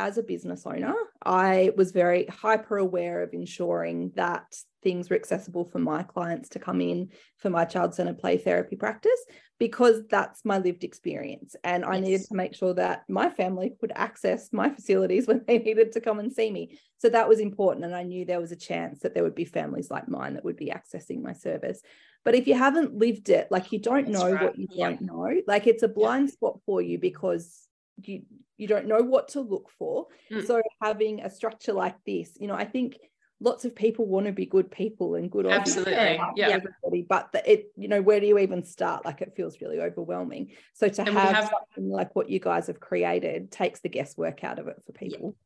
as 0.03 0.17
a 0.17 0.23
business 0.23 0.65
owner, 0.65 0.93
I 1.25 1.71
was 1.77 1.93
very 1.93 2.25
hyper 2.25 2.77
aware 2.77 3.23
of 3.23 3.29
ensuring 3.31 4.11
that 4.15 4.53
things 4.83 5.09
were 5.09 5.15
accessible 5.15 5.63
for 5.63 5.79
my 5.79 6.03
clients 6.03 6.49
to 6.49 6.59
come 6.59 6.81
in 6.81 7.09
for 7.37 7.49
my 7.49 7.63
child 7.63 7.95
centered 7.95 8.19
play 8.19 8.37
therapy 8.37 8.75
practice 8.75 9.21
because 9.59 10.05
that's 10.09 10.43
my 10.43 10.57
lived 10.57 10.83
experience. 10.83 11.55
And 11.63 11.85
I 11.85 11.95
yes. 11.95 12.03
needed 12.03 12.25
to 12.27 12.35
make 12.35 12.53
sure 12.53 12.73
that 12.73 13.03
my 13.07 13.29
family 13.29 13.75
could 13.79 13.93
access 13.95 14.51
my 14.51 14.69
facilities 14.69 15.25
when 15.29 15.45
they 15.47 15.57
needed 15.57 15.93
to 15.93 16.01
come 16.01 16.19
and 16.19 16.33
see 16.33 16.51
me. 16.51 16.77
So 16.97 17.07
that 17.07 17.29
was 17.29 17.39
important. 17.39 17.85
And 17.85 17.95
I 17.95 18.03
knew 18.03 18.25
there 18.25 18.41
was 18.41 18.51
a 18.51 18.57
chance 18.57 18.99
that 18.99 19.13
there 19.13 19.23
would 19.23 19.35
be 19.35 19.45
families 19.45 19.89
like 19.89 20.09
mine 20.09 20.33
that 20.33 20.43
would 20.43 20.57
be 20.57 20.73
accessing 20.77 21.21
my 21.21 21.31
service. 21.31 21.81
But 22.25 22.35
if 22.35 22.45
you 22.45 22.55
haven't 22.55 22.97
lived 22.97 23.29
it, 23.29 23.47
like 23.51 23.71
you 23.71 23.79
don't 23.79 24.11
that's 24.11 24.17
know 24.19 24.33
right. 24.33 24.43
what 24.43 24.57
you 24.57 24.67
yeah. 24.69 24.89
don't 24.89 25.01
know, 25.01 25.31
like 25.47 25.65
it's 25.65 25.83
a 25.83 25.87
blind 25.87 26.27
yeah. 26.27 26.33
spot 26.33 26.59
for 26.65 26.81
you 26.81 26.99
because 26.99 27.67
you 28.01 28.23
you 28.57 28.67
don't 28.67 28.87
know 28.87 29.01
what 29.01 29.29
to 29.29 29.41
look 29.41 29.69
for. 29.77 30.07
Mm. 30.31 30.45
so 30.45 30.61
having 30.81 31.21
a 31.21 31.29
structure 31.29 31.73
like 31.73 31.95
this 32.05 32.31
you 32.39 32.47
know 32.47 32.55
i 32.55 32.65
think 32.65 32.97
lots 33.43 33.65
of 33.65 33.75
people 33.75 34.05
want 34.05 34.25
to 34.25 34.31
be 34.31 34.45
good 34.45 34.71
people 34.71 35.15
and 35.15 35.29
good 35.29 35.45
absolutely. 35.45 35.93
Yeah. 36.35 36.49
everybody 36.49 37.05
but 37.07 37.31
the, 37.33 37.51
it 37.51 37.71
you 37.75 37.89
know 37.89 38.01
where 38.01 38.19
do 38.19 38.25
you 38.25 38.39
even 38.39 38.63
start? 38.63 39.05
Like 39.05 39.21
it 39.21 39.33
feels 39.35 39.59
really 39.61 39.81
overwhelming. 39.81 40.51
So 40.73 40.87
to 40.87 41.03
have, 41.03 41.35
have, 41.35 41.51
something 41.75 41.91
like 41.91 42.15
what 42.15 42.29
you 42.29 42.39
guys 42.39 42.67
have 42.67 42.79
created 42.79 43.51
takes 43.51 43.81
the 43.81 43.89
guesswork 43.89 44.43
out 44.43 44.59
of 44.59 44.67
it 44.67 44.81
for 44.85 44.93
people. 44.93 45.35
Yeah. 45.35 45.43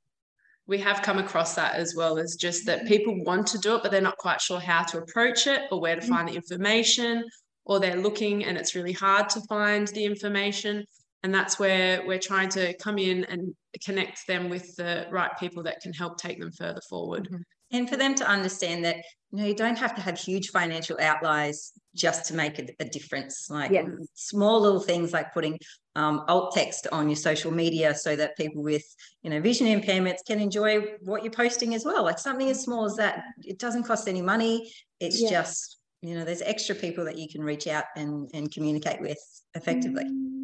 we 0.68 0.78
have 0.80 1.02
come 1.02 1.18
across 1.18 1.56
that 1.56 1.76
as 1.76 1.96
well 1.96 2.20
as 2.20 2.36
just 2.36 2.66
that 2.68 2.86
people 2.88 3.24
want 3.24 3.48
to 3.48 3.58
do 3.58 3.76
it 3.76 3.82
but 3.82 3.92
they're 3.92 4.02
not 4.02 4.18
quite 4.18 4.42
sure 4.42 4.60
how 4.60 4.84
to 4.84 5.00
approach 5.00 5.48
it 5.48 5.62
or 5.72 5.82
where 5.82 5.96
to 5.96 6.02
mm. 6.02 6.10
find 6.10 6.30
the 6.30 6.36
information 6.36 7.24
or 7.66 7.80
they're 7.80 7.98
looking 7.98 8.46
and 8.46 8.58
it's 8.58 8.76
really 8.76 8.94
hard 8.94 9.28
to 9.30 9.42
find 9.42 9.88
the 9.90 10.06
information 10.06 10.86
and 11.24 11.34
that's 11.34 11.60
where 11.60 12.06
we're 12.06 12.20
trying 12.20 12.50
to 12.50 12.74
come 12.78 12.98
in 12.98 13.26
and 13.26 13.54
connect 13.84 14.26
them 14.28 14.50
with 14.50 14.76
the 14.76 15.08
right 15.12 15.32
people 15.40 15.64
that 15.64 15.82
can 15.82 15.94
help 15.94 16.18
take 16.18 16.40
them 16.40 16.52
further 16.52 16.82
forward 16.90 17.26
mm-hmm. 17.26 17.42
and 17.72 17.90
for 17.90 17.98
them 17.98 18.16
to 18.16 18.28
understand 18.28 18.84
that 18.84 18.98
you 19.32 19.40
know 19.40 19.46
you 19.46 19.54
don't 19.56 19.78
have 19.78 19.94
to 19.94 20.02
have 20.02 20.18
huge 20.18 20.50
financial 20.50 20.98
outlays 21.02 21.74
just 21.96 22.26
to 22.26 22.34
make 22.34 22.60
a, 22.60 22.68
a 22.80 22.86
difference 22.86 23.48
like 23.50 23.72
yes. 23.72 23.86
small 24.14 24.62
little 24.62 24.80
things 24.80 25.14
like 25.14 25.34
putting 25.34 25.60
um, 25.96 26.24
alt 26.28 26.54
text 26.54 26.88
on 26.92 27.10
your 27.10 27.16
social 27.16 27.52
media 27.52 27.94
so 27.94 28.16
that 28.16 28.38
people 28.38 28.64
with 28.64 28.86
you 29.24 29.30
know 29.30 29.42
vision 29.42 29.68
impairments 29.68 30.26
can 30.26 30.40
enjoy 30.40 30.80
what 31.02 31.24
you're 31.24 31.32
posting 31.32 31.74
as 31.76 31.84
well 31.86 32.04
like 32.04 32.20
something 32.20 32.50
as 32.50 32.62
small 32.62 32.86
as 32.86 32.96
that 32.96 33.24
it 33.44 33.60
doesn't 33.60 33.84
cost 33.84 34.08
any 34.08 34.22
money 34.22 34.72
it's 35.00 35.22
yeah. 35.22 35.30
just 35.30 35.78
you 36.02 36.16
know 36.16 36.24
there's 36.24 36.42
extra 36.44 36.76
people 36.76 37.04
that 37.04 37.18
you 37.18 37.28
can 37.28 37.44
reach 37.44 37.68
out 37.68 37.86
and 37.96 38.30
and 38.34 38.52
communicate 38.52 39.02
with 39.02 39.20
effectively 39.56 40.06
mm-hmm 40.06 40.37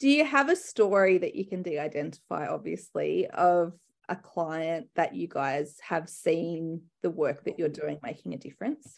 do 0.00 0.08
you 0.08 0.24
have 0.24 0.48
a 0.48 0.56
story 0.56 1.18
that 1.18 1.34
you 1.34 1.44
can 1.44 1.62
de-identify 1.62 2.46
obviously 2.46 3.26
of 3.26 3.72
a 4.08 4.16
client 4.16 4.88
that 4.94 5.14
you 5.14 5.28
guys 5.28 5.76
have 5.82 6.08
seen 6.08 6.82
the 7.02 7.10
work 7.10 7.44
that 7.44 7.58
you're 7.58 7.68
doing 7.68 7.98
making 8.02 8.32
a 8.34 8.38
difference? 8.38 8.96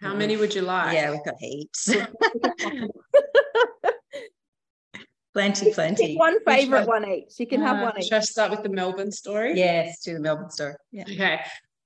How 0.00 0.14
many 0.14 0.36
would 0.36 0.54
you 0.54 0.62
like? 0.62 0.94
Yeah 0.94 1.10
we've 1.12 1.24
got 1.24 1.34
heaps. 1.38 1.94
Plenty 5.32 5.72
plenty. 5.72 6.08
Pick 6.08 6.18
one 6.18 6.44
favorite 6.44 6.86
one, 6.86 7.02
one, 7.02 7.10
each. 7.10 7.40
You 7.40 7.46
can 7.46 7.62
uh, 7.62 7.66
have 7.66 7.80
one 7.82 7.98
each 7.98 8.08
should 8.08 8.18
I 8.18 8.20
start 8.20 8.50
with 8.50 8.62
the 8.62 8.68
melbourne 8.68 9.12
story? 9.12 9.56
Yes 9.56 10.02
do 10.04 10.12
the 10.14 10.20
melbourne 10.20 10.50
story. 10.50 10.74
Yeah. 10.90 11.04
Okay. 11.04 11.40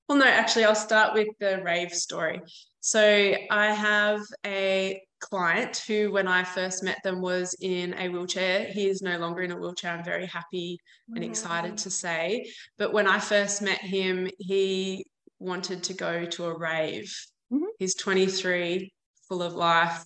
Well 0.09 0.17
no 0.17 0.25
actually 0.25 0.65
i'll 0.65 0.75
start 0.75 1.13
with 1.13 1.29
the 1.39 1.61
rave 1.63 1.93
story 1.93 2.41
so 2.87 3.01
i 3.49 3.67
have 3.73 4.21
a 4.45 5.01
client 5.19 5.83
who, 5.87 6.11
when 6.11 6.27
I 6.27 6.43
first 6.43 6.83
met 6.83 7.01
them, 7.03 7.21
was 7.21 7.55
in 7.59 7.93
a 7.95 8.09
wheelchair. 8.09 8.65
He 8.65 8.87
is 8.87 9.01
no 9.01 9.17
longer 9.17 9.41
in 9.41 9.51
a 9.51 9.57
wheelchair. 9.57 9.91
I'm 9.91 10.03
very 10.03 10.25
happy 10.25 10.79
and 11.13 11.23
excited 11.23 11.77
to 11.79 11.89
say. 11.89 12.51
But 12.77 12.93
when 12.93 13.07
I 13.07 13.19
first 13.19 13.61
met 13.61 13.79
him, 13.79 14.29
he 14.37 15.05
wanted 15.39 15.83
to 15.83 15.93
go 15.93 16.25
to 16.25 16.45
a 16.45 16.57
rave. 16.57 17.13
Mm-hmm. 17.51 17.65
He's 17.79 17.95
23, 17.95 18.93
full 19.27 19.41
of 19.41 19.53
life. 19.53 20.03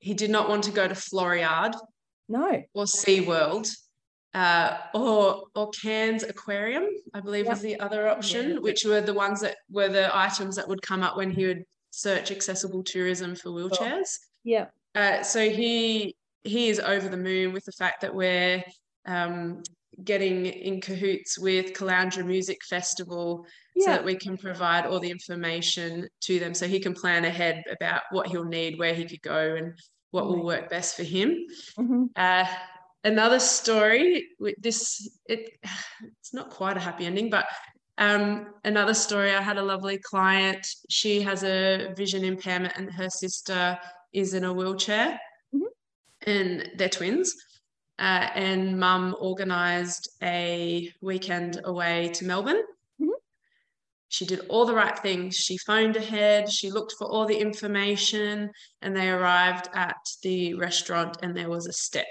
He 0.00 0.14
did 0.14 0.30
not 0.30 0.48
want 0.48 0.64
to 0.64 0.70
go 0.70 0.86
to 0.86 0.94
Floriade. 0.94 1.74
No. 2.28 2.62
Or 2.74 2.84
SeaWorld. 2.84 3.68
Uh, 4.38 4.76
or 4.94 5.42
or 5.56 5.68
Cairns 5.70 6.22
Aquarium, 6.22 6.86
I 7.12 7.20
believe 7.20 7.46
yep. 7.46 7.54
was 7.54 7.60
the 7.60 7.80
other 7.80 8.08
option, 8.08 8.50
yeah. 8.50 8.58
which 8.58 8.84
were 8.84 9.00
the 9.00 9.12
ones 9.12 9.40
that 9.40 9.56
were 9.68 9.88
the 9.88 10.16
items 10.16 10.54
that 10.54 10.68
would 10.68 10.80
come 10.80 11.02
up 11.02 11.16
when 11.16 11.32
he 11.32 11.44
would 11.46 11.64
search 11.90 12.30
accessible 12.30 12.84
tourism 12.84 13.34
for 13.34 13.50
wheelchairs. 13.50 14.10
Yeah. 14.44 14.66
Uh, 14.94 15.24
so 15.24 15.50
he 15.50 16.14
he 16.44 16.68
is 16.68 16.78
over 16.78 17.08
the 17.08 17.16
moon 17.16 17.52
with 17.52 17.64
the 17.64 17.72
fact 17.72 18.00
that 18.02 18.14
we're 18.14 18.62
um, 19.06 19.64
getting 20.04 20.46
in 20.46 20.80
cahoots 20.80 21.36
with 21.36 21.72
Caloundra 21.72 22.24
Music 22.24 22.58
Festival 22.64 23.44
yeah. 23.74 23.86
so 23.86 23.90
that 23.90 24.04
we 24.04 24.14
can 24.14 24.36
provide 24.36 24.86
all 24.86 25.00
the 25.00 25.10
information 25.10 26.06
to 26.20 26.38
them 26.38 26.54
so 26.54 26.68
he 26.68 26.78
can 26.78 26.94
plan 26.94 27.24
ahead 27.24 27.64
about 27.72 28.02
what 28.12 28.28
he'll 28.28 28.44
need, 28.44 28.78
where 28.78 28.94
he 28.94 29.04
could 29.04 29.22
go, 29.22 29.56
and 29.56 29.72
what 30.12 30.26
will 30.26 30.44
work 30.44 30.70
best 30.70 30.96
for 30.96 31.02
him. 31.02 31.44
Mm-hmm. 31.76 32.04
Uh, 32.14 32.46
another 33.04 33.38
story 33.38 34.28
with 34.38 34.54
this 34.58 35.08
it 35.26 35.50
it's 36.20 36.34
not 36.34 36.50
quite 36.50 36.76
a 36.76 36.80
happy 36.80 37.06
ending 37.06 37.30
but 37.30 37.46
um, 37.98 38.54
another 38.64 38.94
story, 38.94 39.34
I 39.34 39.42
had 39.42 39.58
a 39.58 39.62
lovely 39.62 39.98
client. 39.98 40.66
She 40.88 41.20
has 41.22 41.42
a 41.42 41.92
vision 41.96 42.24
impairment, 42.24 42.74
and 42.76 42.90
her 42.92 43.10
sister 43.10 43.76
is 44.12 44.34
in 44.34 44.44
a 44.44 44.52
wheelchair, 44.52 45.20
mm-hmm. 45.54 46.30
and 46.30 46.70
they're 46.76 46.88
twins. 46.88 47.34
Uh, 47.98 48.30
and 48.36 48.78
mum 48.78 49.16
organised 49.20 50.08
a 50.22 50.92
weekend 51.02 51.60
away 51.64 52.10
to 52.14 52.24
Melbourne. 52.24 52.62
Mm-hmm. 53.02 53.10
She 54.06 54.24
did 54.24 54.46
all 54.48 54.64
the 54.64 54.74
right 54.74 54.96
things. 54.96 55.34
She 55.34 55.58
phoned 55.58 55.96
ahead, 55.96 56.48
she 56.48 56.70
looked 56.70 56.94
for 56.96 57.08
all 57.08 57.26
the 57.26 57.36
information, 57.36 58.52
and 58.80 58.96
they 58.96 59.10
arrived 59.10 59.68
at 59.74 59.96
the 60.22 60.54
restaurant, 60.54 61.16
and 61.22 61.36
there 61.36 61.50
was 61.50 61.66
a 61.66 61.72
step. 61.72 62.06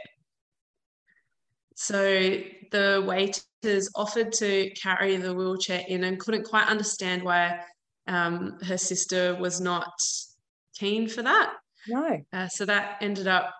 So 1.80 2.40
the 2.72 3.04
waiters 3.06 3.90
offered 3.96 4.32
to 4.34 4.72
carry 4.72 5.16
the 5.18 5.34
wheelchair 5.34 5.84
in 5.88 6.06
and 6.06 6.20
couldn't 6.20 6.46
quite 6.46 6.68
understand 6.68 7.22
why 7.22 7.60
um, 8.08 8.58
her 8.64 8.80
sister 8.80 9.36
was 9.36 9.62
not 9.62 9.94
keen 10.76 11.08
for 11.08 11.22
that. 11.22 11.54
No. 11.88 12.20
Uh, 12.34 12.48
so 12.48 12.66
that 12.66 12.98
ended 13.00 13.28
up 13.28 13.54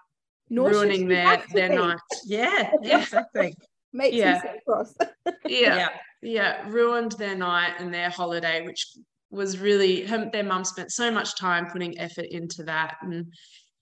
Nor 0.50 0.72
ruining 0.72 1.08
their 1.08 1.44
their 1.54 1.70
night. 1.70 2.00
Yeah, 2.26 2.72
exactly. 2.82 3.56
Makes 3.94 4.16
Yeah. 4.18 4.34
me 4.34 4.40
so 4.42 4.60
cross. 4.66 4.96
Yeah, 5.46 5.90
yeah, 6.24 6.68
ruined 6.70 7.12
their 7.14 7.36
night 7.36 7.74
and 7.78 7.94
their 7.94 8.10
holiday, 8.10 8.66
which 8.66 8.98
was 9.30 9.60
really 9.60 10.08
her, 10.08 10.28
their 10.34 10.44
mum 10.44 10.64
spent 10.64 10.92
so 10.92 11.12
much 11.12 11.38
time 11.38 11.68
putting 11.68 12.00
effort 12.00 12.26
into 12.32 12.64
that, 12.64 12.96
and 13.04 13.32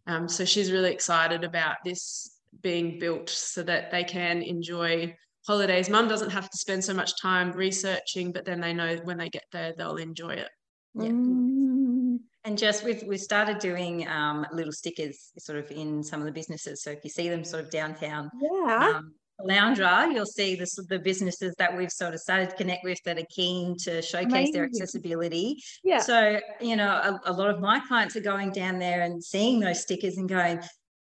um, 0.08 0.28
so 0.28 0.44
she's 0.44 0.74
really 0.74 0.92
excited 0.92 1.46
about 1.46 1.78
this 1.86 2.35
being 2.66 2.98
built 2.98 3.30
so 3.30 3.62
that 3.62 3.92
they 3.92 4.04
can 4.04 4.42
enjoy 4.42 5.16
holidays. 5.46 5.88
Mum 5.88 6.08
doesn't 6.08 6.32
have 6.32 6.50
to 6.50 6.58
spend 6.58 6.84
so 6.84 6.96
much 6.96 7.12
time 7.22 7.52
researching, 7.52 8.32
but 8.32 8.44
then 8.44 8.60
they 8.60 8.74
know 8.74 8.96
when 9.04 9.20
they 9.20 9.30
get 9.30 9.44
there 9.52 9.72
they'll 9.78 9.98
enjoy 9.98 10.32
it. 10.32 10.50
Yeah. 10.96 11.10
Mm. 11.10 12.18
And 12.44 12.58
just 12.58 12.84
we've 12.84 13.04
we've 13.04 13.20
started 13.32 13.60
doing 13.60 14.08
um, 14.08 14.48
little 14.52 14.72
stickers 14.74 15.32
sort 15.38 15.60
of 15.60 15.70
in 15.70 16.02
some 16.02 16.20
of 16.22 16.26
the 16.26 16.32
businesses. 16.32 16.82
So 16.82 16.90
if 16.90 17.04
you 17.04 17.12
see 17.12 17.30
them 17.30 17.44
sort 17.44 17.66
of 17.66 17.70
downtown 17.70 18.32
Yeah. 18.42 18.94
um, 18.96 19.14
Caloundra, 19.40 20.12
you'll 20.14 20.26
see 20.26 20.56
the, 20.56 20.68
the 20.90 20.98
businesses 20.98 21.54
that 21.60 21.76
we've 21.78 21.92
sort 21.92 22.14
of 22.16 22.20
started 22.22 22.50
to 22.50 22.56
connect 22.56 22.84
with 22.84 22.98
that 23.06 23.20
are 23.20 23.30
keen 23.30 23.76
to 23.86 24.02
showcase 24.02 24.52
their 24.54 24.64
accessibility. 24.64 25.62
yeah. 25.84 26.00
So, 26.00 26.40
you 26.62 26.76
know, 26.78 26.90
a, 26.90 27.32
a 27.32 27.34
lot 27.34 27.50
of 27.54 27.60
my 27.60 27.78
clients 27.88 28.16
are 28.16 28.22
going 28.34 28.52
down 28.52 28.80
there 28.80 29.02
and 29.02 29.24
seeing 29.24 29.60
those 29.60 29.82
stickers 29.82 30.18
and 30.18 30.28
going, 30.30 30.62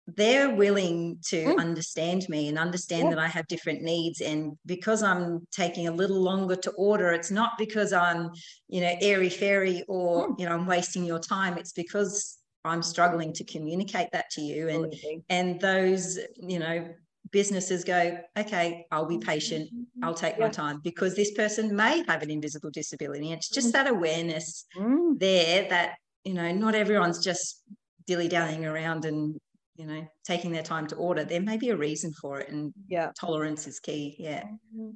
they're 0.06 0.50
willing 0.54 1.18
to 1.28 1.36
Mm. 1.54 1.58
understand 1.58 2.28
me 2.28 2.48
and 2.48 2.58
understand 2.58 3.04
Yeah. 3.04 3.10
that 3.10 3.18
I 3.20 3.28
have 3.28 3.46
different 3.46 3.82
needs. 3.82 4.20
And 4.20 4.58
because 4.66 5.02
I'm 5.02 5.46
taking 5.52 5.86
a 5.86 5.92
little 5.92 6.20
longer 6.20 6.56
to 6.56 6.70
order, 6.72 7.12
it's 7.12 7.30
not 7.30 7.52
because 7.56 7.92
I'm, 7.92 8.30
you 8.68 8.80
know, 8.80 8.94
airy 9.00 9.28
fairy 9.30 9.84
or, 9.88 10.28
Mm. 10.30 10.40
you 10.40 10.46
know, 10.46 10.52
I'm 10.52 10.66
wasting 10.66 11.04
your 11.04 11.20
time. 11.20 11.56
It's 11.56 11.72
because 11.72 12.38
I'm 12.64 12.82
struggling 12.82 13.32
to 13.34 13.44
communicate 13.44 14.08
that 14.12 14.28
to 14.32 14.40
you. 14.40 14.68
And 14.68 14.84
Absolutely. 14.86 15.24
and 15.28 15.60
those, 15.60 16.18
you 16.36 16.58
know, 16.58 16.88
businesses 17.30 17.84
go, 17.84 18.18
okay, 18.36 18.84
I'll 18.90 19.06
be 19.06 19.18
patient. 19.18 19.70
I'll 20.02 20.14
take 20.14 20.38
my 20.38 20.48
time 20.48 20.80
because 20.82 21.14
this 21.14 21.32
person 21.32 21.74
may 21.74 22.04
have 22.08 22.22
an 22.22 22.30
invisible 22.30 22.70
disability. 22.70 23.30
And 23.30 23.38
It's 23.38 23.48
just 23.48 23.72
that 23.72 23.86
awareness 23.86 24.66
Mm. 24.76 25.18
there 25.18 25.68
that, 25.70 25.96
you 26.24 26.34
know, 26.34 26.50
not 26.52 26.74
everyone's 26.74 27.20
just 27.24 27.62
dilly 28.06 28.28
dallying 28.28 28.64
around 28.66 29.04
and, 29.04 29.38
you 29.76 29.86
know, 29.86 30.06
taking 30.24 30.52
their 30.52 30.62
time 30.62 30.86
to 30.88 30.96
order. 30.96 31.24
There 31.24 31.40
may 31.40 31.56
be 31.56 31.70
a 31.70 31.76
reason 31.76 32.12
for 32.12 32.40
it, 32.40 32.48
and 32.50 32.72
Yeah. 32.88 33.10
tolerance 33.18 33.66
is 33.66 33.80
key. 33.80 34.16
Yeah. 34.18 34.44
Mm-hmm. 34.76 34.90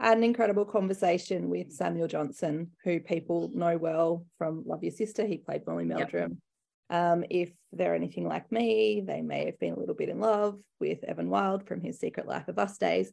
An 0.00 0.22
incredible 0.22 0.64
conversation 0.64 1.48
with 1.48 1.72
Samuel 1.72 2.06
Johnson, 2.06 2.70
who 2.84 3.00
people 3.00 3.50
know 3.52 3.76
well 3.76 4.24
from 4.36 4.62
Love 4.64 4.84
Your 4.84 4.92
Sister. 4.92 5.26
He 5.26 5.38
played 5.38 5.66
Molly 5.66 5.84
Meldrum. 5.84 6.40
Um, 6.90 7.24
if 7.28 7.50
they're 7.72 7.94
anything 7.94 8.26
like 8.26 8.50
me, 8.50 9.02
they 9.06 9.20
may 9.20 9.46
have 9.46 9.58
been 9.58 9.74
a 9.74 9.78
little 9.78 9.94
bit 9.94 10.08
in 10.08 10.20
love 10.20 10.58
with 10.80 11.04
Evan 11.04 11.28
Wylde 11.28 11.66
from 11.66 11.80
his 11.80 11.98
Secret 11.98 12.26
Life 12.26 12.48
of 12.48 12.58
Us 12.58 12.78
days. 12.78 13.10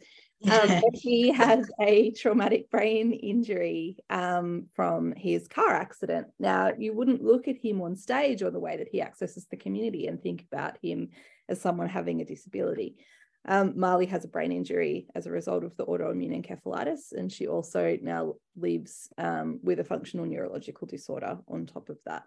Um, 0.50 0.82
he 0.94 1.32
has 1.32 1.70
a 1.82 2.12
traumatic 2.12 2.70
brain 2.70 3.12
injury 3.12 3.98
um, 4.10 4.68
from 4.74 5.14
his 5.16 5.48
car 5.48 5.74
accident. 5.74 6.28
Now, 6.40 6.72
you 6.78 6.94
wouldn't 6.94 7.24
look 7.24 7.48
at 7.48 7.58
him 7.58 7.82
on 7.82 7.96
stage 7.96 8.42
or 8.42 8.52
the 8.52 8.60
way 8.60 8.78
that 8.78 8.90
he 8.92 9.02
accesses 9.02 9.48
the 9.50 9.58
community 9.58 10.08
and 10.08 10.22
think 10.22 10.46
about 10.52 10.78
him 10.82 11.10
as 11.50 11.60
someone 11.60 11.90
having 11.90 12.22
a 12.22 12.26
disability. 12.26 12.96
Um, 13.48 13.74
Marleigh 13.78 14.10
has 14.10 14.26
a 14.26 14.30
brain 14.30 14.52
injury 14.52 15.08
as 15.14 15.28
a 15.28 15.32
result 15.32 15.64
of 15.64 15.76
the 15.78 15.86
autoimmune 15.86 16.46
encephalitis, 16.46 17.12
and 17.12 17.32
she 17.32 17.48
also 17.48 17.98
now 18.02 18.34
lives 18.58 19.10
um, 19.18 19.60
with 19.62 19.80
a 19.80 19.84
functional 19.84 20.26
neurological 20.26 20.88
disorder 20.88 21.38
on 21.48 21.66
top 21.66 21.90
of 21.90 21.98
that. 22.06 22.24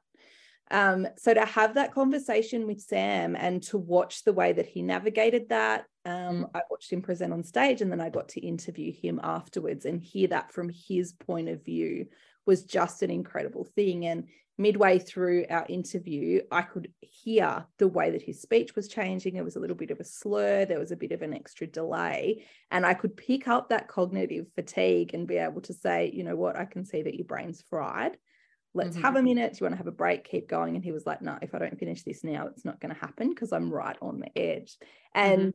Um, 0.71 1.07
so 1.17 1.33
to 1.35 1.45
have 1.45 1.75
that 1.75 1.95
conversation 1.95 2.67
with 2.67 2.81
Sam 2.81 3.37
and 3.37 3.63
to 3.65 3.79
watch 3.79 4.25
the 4.25 4.33
way 4.33 4.53
that 4.53 4.67
he 4.67 4.83
navigated 4.83 5.49
that, 5.49 5.87
um, 6.05 6.49
I 6.55 6.63
watched 6.71 6.93
him 6.93 7.03
present 7.03 7.33
on 7.33 7.43
stage 7.43 7.81
and 7.81 7.91
then 7.91 8.01
I 8.01 8.11
got 8.11 8.29
to 8.31 8.47
interview 8.47 8.93
him 8.93 9.21
afterwards 9.23 9.85
and 9.85 10.03
hear 10.03 10.29
that 10.29 10.53
from 10.53 10.71
his 10.71 11.13
point 11.13 11.49
of 11.49 11.65
view 11.65 12.07
was 12.47 12.65
just 12.65 13.03
an 13.03 13.11
incredible 13.11 13.65
thing. 13.65 14.07
And 14.07 14.25
midway 14.59 14.99
through 14.99 15.47
our 15.49 15.65
interview, 15.69 16.43
I 16.51 16.63
could 16.63 16.93
hear 17.01 17.65
the 17.79 17.89
way 17.89 18.11
that 18.11 18.23
his 18.23 18.43
speech 18.43 18.75
was 18.75 18.89
changing. 18.89 19.37
It 19.37 19.45
was 19.45 19.57
a 19.57 19.61
little 19.61 19.77
bit 19.77 19.91
of 19.91 20.01
a 20.01 20.05
slur, 20.05 20.65
there 20.65 20.81
was 20.81 20.91
a 20.91 20.97
bit 20.97 21.13
of 21.13 21.23
an 21.23 21.33
extra 21.33 21.67
delay. 21.67 22.45
And 22.71 22.85
I 22.85 22.95
could 22.95 23.17
pick 23.17 23.49
up 23.49 23.69
that 23.69 23.89
cognitive 23.89 24.47
fatigue 24.55 25.15
and 25.15 25.29
be 25.29 25.37
able 25.37 25.61
to 25.63 25.73
say, 25.73 26.11
you 26.13 26.25
know 26.25 26.37
what, 26.37 26.57
I 26.57 26.65
can 26.65 26.85
see 26.85 27.03
that 27.03 27.15
your 27.15 27.27
brain's 27.27 27.63
fried. 27.71 28.19
Let's 28.79 28.97
Mhm. 28.97 29.03
have 29.03 29.17
a 29.17 29.23
minute. 29.23 29.53
Do 29.55 29.59
you 29.61 29.65
want 29.65 29.73
to 29.75 29.79
have 29.79 29.87
a 29.87 29.93
break? 29.93 30.25
Keep 30.25 30.49
going. 30.49 30.75
And 30.77 30.85
he 30.85 30.93
was 30.93 31.05
like, 31.07 31.21
No, 31.21 31.39
if 31.43 31.55
I 31.55 31.59
don't 31.59 31.79
finish 31.79 32.03
this 32.05 32.23
now, 32.25 32.47
it's 32.47 32.65
not 32.65 32.81
going 32.81 32.95
to 32.95 33.01
happen 33.01 33.31
because 33.31 33.53
I'm 33.53 33.73
right 33.73 33.97
on 34.01 34.21
the 34.21 34.39
edge. 34.39 34.79
And 35.15 35.53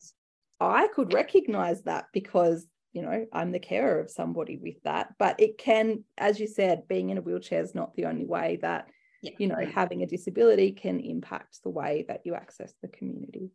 I 0.60 0.88
could 0.90 1.14
recognize 1.14 1.84
that 1.84 2.06
because, 2.14 2.68
you 2.92 3.02
know, 3.02 3.26
I'm 3.34 3.52
the 3.52 3.60
carer 3.60 4.00
of 4.00 4.12
somebody 4.12 4.58
with 4.58 4.82
that. 4.84 5.14
But 5.18 5.40
it 5.40 5.58
can, 5.58 6.04
as 6.18 6.40
you 6.40 6.48
said, 6.48 6.88
being 6.88 7.10
in 7.10 7.18
a 7.18 7.22
wheelchair 7.22 7.62
is 7.62 7.74
not 7.74 7.96
the 7.96 8.06
only 8.06 8.26
way 8.26 8.58
that, 8.62 8.90
Yeah. 9.22 9.32
you 9.40 9.48
know, 9.48 9.64
having 9.66 10.04
a 10.04 10.08
disability 10.08 10.74
can 10.74 11.00
impact 11.00 11.64
the 11.64 11.70
way 11.70 12.04
that 12.10 12.26
you 12.26 12.36
access 12.36 12.74
the 12.82 12.90
community. 12.90 13.52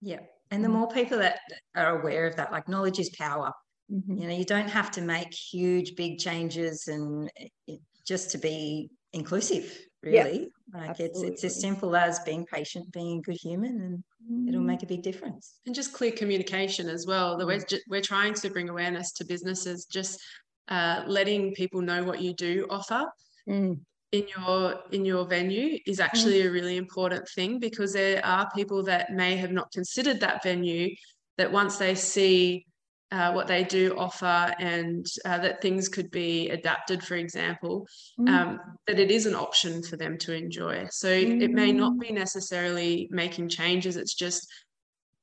Yeah. 0.00 0.20
And 0.50 0.64
the 0.64 0.68
Mm. 0.68 0.72
more 0.78 0.88
people 0.88 1.18
that 1.18 1.40
are 1.74 2.00
aware 2.00 2.26
of 2.26 2.36
that, 2.36 2.52
like 2.52 2.68
knowledge 2.68 2.98
is 2.98 3.10
power. 3.10 3.52
Mhm. 3.90 4.20
You 4.20 4.28
know, 4.28 4.34
you 4.34 4.44
don't 4.44 4.68
have 4.70 4.90
to 4.92 5.00
make 5.00 5.32
huge, 5.34 5.96
big 5.96 6.18
changes 6.18 6.86
and 6.86 7.30
it, 7.36 7.52
it- 7.66 7.80
just 8.06 8.30
to 8.32 8.38
be 8.38 8.90
inclusive, 9.12 9.66
Yeah, 10.02 10.24
really. 10.24 10.50
like 10.72 11.00
it's 11.00 11.22
it's 11.22 11.44
as 11.44 11.60
simple 11.60 11.94
as 11.96 12.20
being 12.20 12.46
patient, 12.46 12.90
being 12.92 13.18
a 13.18 13.22
good 13.22 13.36
human, 13.40 13.80
and 13.80 14.48
it'll 14.48 14.62
Mm. 14.62 14.66
make 14.66 14.82
a 14.82 14.86
big 14.86 15.02
difference. 15.02 15.58
and 15.66 15.74
just 15.74 15.92
clear 15.92 16.12
communication 16.12 16.88
as 16.88 17.06
well. 17.06 17.36
That 17.36 17.46
we're 17.46 17.58
Mm. 17.60 17.78
we're 17.88 18.00
trying 18.14 18.34
to 18.34 18.50
bring 18.50 18.68
awareness 18.68 19.12
to 19.14 19.24
businesses, 19.24 19.86
just 19.86 20.20
uh, 20.68 21.02
letting 21.06 21.52
people 21.54 21.80
know 21.82 22.04
what 22.04 22.20
you 22.22 22.32
do 22.34 22.66
offer 22.70 23.04
Mm. 23.48 23.80
in 24.12 24.24
your 24.36 24.82
in 24.92 25.04
your 25.04 25.24
venue 25.26 25.78
is 25.86 25.98
actually 26.00 26.42
a 26.42 26.50
really 26.50 26.76
important 26.76 27.28
thing 27.36 27.58
because 27.58 27.92
there 27.92 28.24
are 28.24 28.48
people 28.54 28.82
that 28.84 29.12
may 29.12 29.36
have 29.36 29.52
not 29.52 29.70
considered 29.72 30.20
that 30.20 30.42
venue 30.42 30.94
that 31.38 31.50
once 31.50 31.76
they 31.78 31.94
see 31.94 32.66
uh, 33.12 33.32
what 33.32 33.46
they 33.46 33.64
do 33.64 33.96
offer 33.98 34.54
and 34.58 35.06
uh, 35.24 35.38
that 35.38 35.60
things 35.60 35.88
could 35.88 36.10
be 36.10 36.48
adapted, 36.50 37.02
for 37.02 37.16
example, 37.16 37.86
Mm. 38.18 38.28
um, 38.28 38.60
that 38.86 38.98
it 38.98 39.10
is 39.10 39.26
an 39.26 39.34
option 39.34 39.82
for 39.82 39.96
them 39.96 40.16
to 40.18 40.34
enjoy. 40.34 40.86
So 40.90 41.08
it 41.08 41.50
may 41.50 41.72
not 41.72 41.98
be 41.98 42.12
necessarily 42.12 43.08
making 43.10 43.48
changes, 43.48 43.96
it's 43.96 44.14
just 44.14 44.48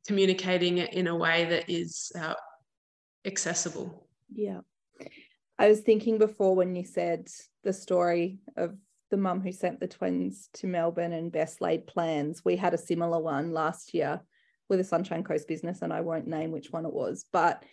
communicating 0.07 0.77
it 0.79 0.93
in 0.93 1.07
a 1.07 1.15
way 1.15 1.45
that 1.45 1.69
is 1.69 2.11
uh, 2.19 2.33
accessible. 3.25 4.07
Yeah. 4.33 4.61
I 5.59 5.69
was 5.69 5.81
thinking 5.81 6.17
before 6.17 6.55
when 6.55 6.75
you 6.75 6.85
said 6.85 7.27
the 7.63 7.73
story 7.73 8.39
of 8.55 8.75
the 9.09 9.17
mum 9.17 9.41
who 9.41 9.51
sent 9.51 9.79
the 9.79 9.87
twins 9.87 10.49
to 10.53 10.67
Melbourne 10.67 11.13
and 11.13 11.31
best 11.31 11.61
laid 11.61 11.87
plans. 11.87 12.43
We 12.43 12.57
had 12.57 12.73
a 12.73 12.77
similar 12.77 13.19
one 13.19 13.51
last 13.51 13.93
year 13.93 14.21
with 14.69 14.79
a 14.79 14.83
Sunshine 14.83 15.23
Coast 15.23 15.47
business, 15.47 15.81
and 15.81 15.93
I 15.93 16.01
won't 16.01 16.27
name 16.27 16.51
which 16.51 16.71
one 16.71 16.85
it 16.85 16.93
was, 16.93 17.25
but 17.31 17.63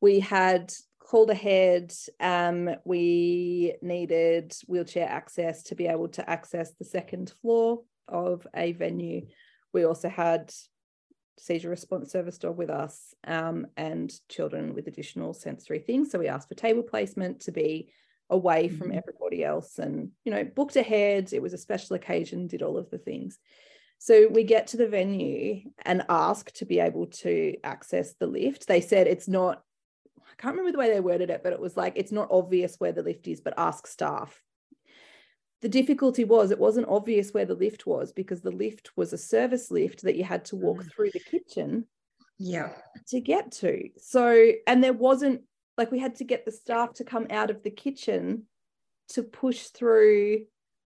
we 0.00 0.20
had 0.20 0.72
called 0.98 1.30
ahead. 1.30 1.92
Um, 2.20 2.70
we 2.84 3.74
needed 3.82 4.54
wheelchair 4.66 5.08
access 5.08 5.62
to 5.64 5.74
be 5.74 5.86
able 5.86 6.08
to 6.08 6.28
access 6.28 6.72
the 6.72 6.84
second 6.84 7.32
floor 7.42 7.82
of 8.08 8.46
a 8.54 8.72
venue. 8.72 9.26
We 9.72 9.84
also 9.84 10.08
had 10.08 10.52
seizure 11.38 11.70
response 11.70 12.12
service 12.12 12.38
dog 12.38 12.56
with 12.56 12.70
us 12.70 13.14
um, 13.26 13.66
and 13.76 14.12
children 14.28 14.74
with 14.74 14.86
additional 14.86 15.32
sensory 15.32 15.78
things. 15.78 16.10
So 16.10 16.18
we 16.18 16.28
asked 16.28 16.48
for 16.48 16.54
table 16.54 16.82
placement 16.82 17.40
to 17.40 17.52
be 17.52 17.90
away 18.30 18.68
from 18.68 18.90
Mhm. 18.90 18.96
everybody 18.96 19.44
else 19.44 19.78
and, 19.78 20.10
you 20.24 20.32
know, 20.32 20.44
booked 20.44 20.76
ahead. 20.76 21.32
It 21.32 21.42
was 21.42 21.52
a 21.52 21.58
special 21.58 21.96
occasion, 21.96 22.46
did 22.46 22.62
all 22.62 22.76
of 22.76 22.90
the 22.90 22.98
things. 22.98 23.38
So 24.04 24.26
we 24.26 24.42
get 24.42 24.66
to 24.68 24.76
the 24.76 24.88
venue 24.88 25.70
and 25.84 26.02
ask 26.08 26.50
to 26.54 26.64
be 26.64 26.80
able 26.80 27.06
to 27.06 27.56
access 27.62 28.14
the 28.14 28.26
lift. 28.26 28.66
They 28.66 28.80
said 28.80 29.06
it's 29.06 29.28
not, 29.28 29.62
I 30.18 30.34
can't 30.38 30.56
remember 30.56 30.72
the 30.72 30.78
way 30.78 30.90
they 30.90 30.98
worded 30.98 31.30
it, 31.30 31.44
but 31.44 31.52
it 31.52 31.60
was 31.60 31.76
like, 31.76 31.92
it's 31.94 32.10
not 32.10 32.26
obvious 32.32 32.74
where 32.78 32.90
the 32.90 33.04
lift 33.04 33.28
is, 33.28 33.40
but 33.40 33.54
ask 33.56 33.86
staff 33.86 34.42
the 35.60 35.68
difficulty 35.68 36.24
was 36.24 36.50
it 36.50 36.58
wasn't 36.58 36.88
obvious 36.88 37.30
where 37.30 37.44
the 37.44 37.54
lift 37.54 37.86
was 37.86 38.12
because 38.12 38.40
the 38.40 38.50
lift 38.50 38.90
was 38.96 39.12
a 39.12 39.18
service 39.18 39.70
lift 39.70 40.02
that 40.02 40.16
you 40.16 40.24
had 40.24 40.44
to 40.46 40.56
walk 40.56 40.82
Mm. 40.82 40.90
through 40.92 41.10
the 41.12 41.20
kitchen 41.20 41.86
Yeah. 42.40 42.72
to 43.06 43.20
get 43.20 43.52
to. 43.52 43.90
So, 43.98 44.50
and 44.66 44.82
there 44.82 44.92
wasn't 44.92 45.42
like 45.78 45.92
we 45.92 46.00
had 46.00 46.16
to 46.16 46.24
get 46.24 46.44
the 46.44 46.50
staff 46.50 46.94
to 46.94 47.04
come 47.04 47.28
out 47.30 47.50
of 47.50 47.62
the 47.62 47.70
kitchen 47.70 48.48
to 49.10 49.22
push 49.22 49.68
through 49.68 50.46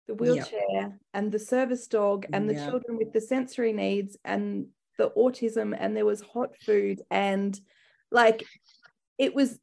the 0.10 0.16
wheelchair 0.16 1.00
and 1.14 1.32
the 1.32 1.38
service 1.38 1.88
dog 1.88 2.26
and 2.34 2.50
the 2.50 2.56
Yeah. 2.56 2.68
children 2.70 2.98
with 2.98 3.14
the 3.14 3.22
sensory 3.22 3.74
needs 3.74 4.18
and 4.26 4.70
the 4.98 5.12
autism 5.12 5.78
and 5.80 5.96
there 5.96 6.06
was 6.06 6.20
hot 6.22 6.58
food 6.58 7.04
and 7.12 7.58
like 8.12 8.44
it 9.20 9.36
was 9.36 9.60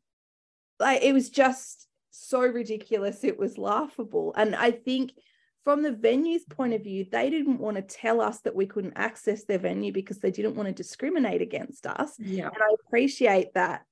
like 0.79 1.03
it 1.03 1.13
was 1.13 1.31
just 1.31 1.89
so 2.11 2.41
ridiculous, 2.41 3.25
it 3.25 3.39
was 3.39 3.59
laughable. 3.59 4.33
And 4.37 4.55
I 4.55 4.71
think 4.71 5.13
from 5.65 5.83
the 5.83 5.91
venue's 5.93 6.45
point 6.45 6.75
of 6.75 6.85
view, 6.85 7.05
they 7.11 7.29
didn't 7.29 7.59
want 7.59 7.77
to 7.77 7.83
tell 7.83 8.21
us 8.21 8.41
that 8.43 8.55
we 8.55 8.67
couldn't 8.67 8.95
access 8.97 9.45
their 9.45 9.59
venue 9.59 9.93
because 9.93 10.21
they 10.21 10.31
didn't 10.31 10.55
want 10.55 10.69
to 10.69 10.73
discriminate 10.73 11.43
against 11.43 11.87
us. 11.87 12.15
Yeah. 12.19 12.47
And 12.47 12.63
I 12.63 12.75
appreciate 12.87 13.53
that 13.55 13.85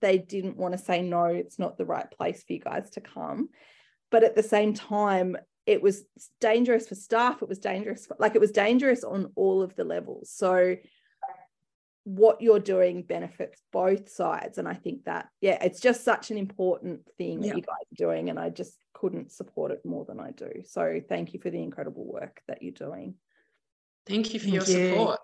they 0.00 0.18
didn't 0.18 0.56
want 0.56 0.72
to 0.72 0.78
say, 0.78 1.02
no, 1.02 1.26
it's 1.26 1.58
not 1.58 1.78
the 1.78 1.86
right 1.86 2.10
place 2.10 2.42
for 2.42 2.52
you 2.52 2.58
guys 2.58 2.90
to 2.90 3.00
come. 3.00 3.50
But 4.10 4.24
at 4.24 4.34
the 4.34 4.42
same 4.42 4.74
time, 4.74 5.36
it 5.66 5.82
was 5.82 6.04
dangerous 6.40 6.88
for 6.88 6.94
staff. 6.94 7.42
It 7.42 7.48
was 7.48 7.58
dangerous, 7.58 8.06
for, 8.06 8.16
like 8.18 8.34
it 8.34 8.40
was 8.40 8.50
dangerous 8.52 9.04
on 9.04 9.30
all 9.36 9.62
of 9.62 9.76
the 9.76 9.84
levels. 9.84 10.30
So 10.30 10.76
what 12.04 12.40
you're 12.40 12.58
doing 12.58 13.02
benefits 13.02 13.62
both 13.72 14.08
sides. 14.08 14.58
And 14.58 14.66
I 14.66 14.74
think 14.74 15.04
that, 15.04 15.28
yeah, 15.40 15.62
it's 15.62 15.80
just 15.80 16.02
such 16.02 16.30
an 16.30 16.38
important 16.38 17.02
thing 17.18 17.42
Yeah. 17.42 17.50
that 17.50 17.56
you 17.56 17.62
guys 17.62 17.92
are 17.92 17.96
doing. 18.06 18.30
And 18.30 18.38
I 18.38 18.48
just 18.48 18.76
couldn't 18.94 19.30
support 19.30 19.70
it 19.70 19.84
more 19.84 20.04
than 20.04 20.18
I 20.18 20.30
do. 20.30 20.62
So 20.64 21.00
thank 21.08 21.34
you 21.34 21.40
for 21.40 21.50
the 21.50 21.62
incredible 21.62 22.04
work 22.04 22.42
that 22.48 22.62
you're 22.62 22.72
doing. 22.72 23.14
Thank 24.06 24.32
you 24.32 24.40
for 24.40 24.48
Thank 24.48 24.68
your 24.68 24.78
you. 24.78 24.88
support. 24.90 25.20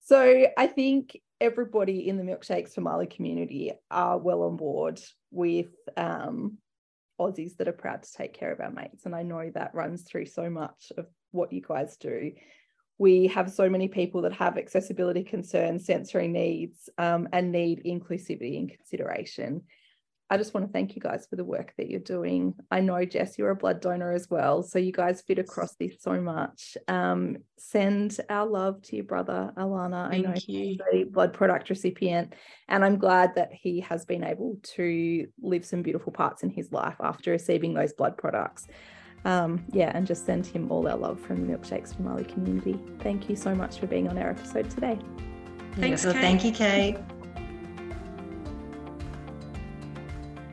So 0.00 0.46
I 0.56 0.66
think 0.66 1.20
everybody 1.40 2.08
in 2.08 2.16
the 2.16 2.24
Milkshakes 2.24 2.74
for 2.74 2.80
Marleigh 2.80 3.06
community 3.14 3.72
are 3.90 4.18
well 4.18 4.42
on 4.42 4.56
board 4.56 5.00
with 5.30 5.68
um, 5.96 6.58
Aussies 7.20 7.56
that 7.58 7.68
are 7.68 7.72
proud 7.72 8.02
to 8.02 8.12
take 8.12 8.32
care 8.32 8.50
of 8.50 8.60
our 8.60 8.70
mates. 8.70 9.04
And 9.04 9.14
I 9.14 9.22
know 9.22 9.50
that 9.54 9.74
runs 9.74 10.02
through 10.02 10.26
so 10.26 10.48
much 10.48 10.90
of 10.96 11.06
what 11.30 11.52
you 11.52 11.60
guys 11.60 11.96
do. 11.96 12.32
We 12.98 13.28
have 13.28 13.50
so 13.52 13.68
many 13.68 13.88
people 13.88 14.22
that 14.22 14.32
have 14.32 14.58
accessibility 14.58 15.22
concerns, 15.22 15.86
sensory 15.86 16.28
needs, 16.28 16.88
um, 16.98 17.28
and 17.32 17.52
need 17.52 17.82
inclusivity 17.84 18.58
and 18.58 18.70
consideration. 18.70 19.62
I 20.32 20.36
just 20.36 20.54
want 20.54 20.64
to 20.64 20.72
thank 20.72 20.94
you 20.94 21.02
guys 21.02 21.26
for 21.28 21.34
the 21.34 21.44
work 21.44 21.72
that 21.76 21.90
you're 21.90 21.98
doing. 21.98 22.54
I 22.70 22.80
know, 22.80 23.04
Jess, 23.04 23.36
you're 23.36 23.50
a 23.50 23.56
blood 23.56 23.80
donor 23.80 24.12
as 24.12 24.30
well. 24.30 24.62
So 24.62 24.78
you 24.78 24.92
guys 24.92 25.22
fit 25.22 25.40
across 25.40 25.74
this 25.74 25.96
so 26.00 26.20
much. 26.20 26.76
Um, 26.86 27.38
send 27.58 28.16
our 28.28 28.46
love 28.46 28.80
to 28.82 28.96
your 28.96 29.04
brother, 29.04 29.52
Elana. 29.56 30.08
I 30.08 30.18
know 30.18 30.30
Thank 30.30 30.48
you. 30.48 30.60
he's 30.60 30.78
a 30.92 31.04
blood 31.04 31.32
product 31.32 31.68
recipient. 31.68 32.34
And 32.68 32.84
I'm 32.84 32.96
glad 32.96 33.34
that 33.34 33.52
he 33.52 33.80
has 33.80 34.04
been 34.04 34.22
able 34.22 34.58
to 34.76 35.26
live 35.42 35.64
some 35.64 35.82
beautiful 35.82 36.12
parts 36.12 36.44
in 36.44 36.50
his 36.50 36.70
life 36.70 36.96
after 37.00 37.32
receiving 37.32 37.74
those 37.74 37.92
blood 37.92 38.16
products. 38.16 38.68
Um, 39.24 39.64
yeah, 39.72 39.90
and 39.94 40.06
just 40.06 40.24
send 40.24 40.46
him 40.46 40.70
all 40.70 40.86
our 40.86 40.96
love 40.96 41.20
from 41.20 41.44
the 41.44 41.52
Milkshakes 41.52 41.94
for 41.94 42.02
Marleigh 42.02 42.32
community. 42.32 42.78
Thank 43.00 43.28
you 43.28 43.34
so 43.36 43.54
much 43.54 43.80
for 43.80 43.86
being 43.86 44.08
on 44.08 44.16
our 44.16 44.30
episode 44.30 44.70
today. 44.70 44.96
Thanks, 45.72 46.02
Beautiful. 46.02 46.12
Thank 46.12 46.44
you, 46.44 46.52
Kate. 46.52 46.96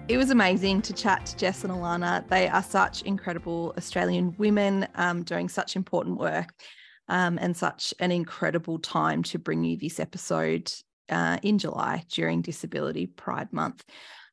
It 0.10 0.16
was 0.16 0.30
amazing 0.30 0.84
to 0.84 0.94
chat 0.94 1.26
to 1.26 1.36
Jess 1.36 1.66
and 1.66 1.74
Elana. 1.74 2.26
They 2.30 2.48
are 2.48 2.64
such 2.64 3.02
incredible 3.02 3.74
Australian 3.78 4.34
women 4.38 4.88
um, 4.96 5.24
doing 5.24 5.50
such 5.50 5.76
important 5.76 6.18
work 6.18 6.54
um, 7.10 7.38
and 7.42 7.58
such 7.58 7.94
an 8.00 8.14
incredible 8.14 8.80
time 8.80 9.22
to 9.24 9.38
bring 9.38 9.66
you 9.66 9.76
this 9.76 10.00
episode 10.00 10.72
uh, 11.10 11.40
in 11.44 11.58
July 11.58 12.06
during 12.10 12.42
Disability 12.42 13.08
Pride 13.08 13.52
Month. 13.52 13.84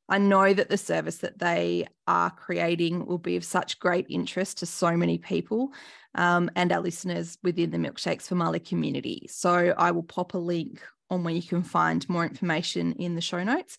I 0.09 0.19
know 0.19 0.55
that 0.55 0.69
the 0.69 0.77
service 0.77 1.19
that 1.19 1.41
they 1.41 1.89
are 2.07 2.31
creating 2.31 3.05
will 3.07 3.19
be 3.19 3.35
of 3.35 3.45
such 3.45 3.81
great 3.81 4.07
interest 4.09 4.59
to 4.59 4.67
so 4.67 4.97
many 4.97 5.19
people 5.19 5.73
um, 6.15 6.53
and 6.55 6.71
our 6.71 6.81
listeners 6.81 7.37
within 7.43 7.73
the 7.73 7.79
Milkshakes 7.79 8.29
for 8.29 8.37
Marleigh 8.37 8.65
community. 8.65 9.27
So 9.29 9.75
I 9.77 9.91
will 9.91 10.05
pop 10.05 10.35
a 10.35 10.39
link 10.39 10.83
on 11.11 11.25
where 11.25 11.35
you 11.35 11.43
can 11.43 11.65
find 11.65 12.09
more 12.09 12.25
information 12.25 12.93
in 12.93 13.17
the 13.17 13.21
show 13.21 13.43
notes. 13.43 13.77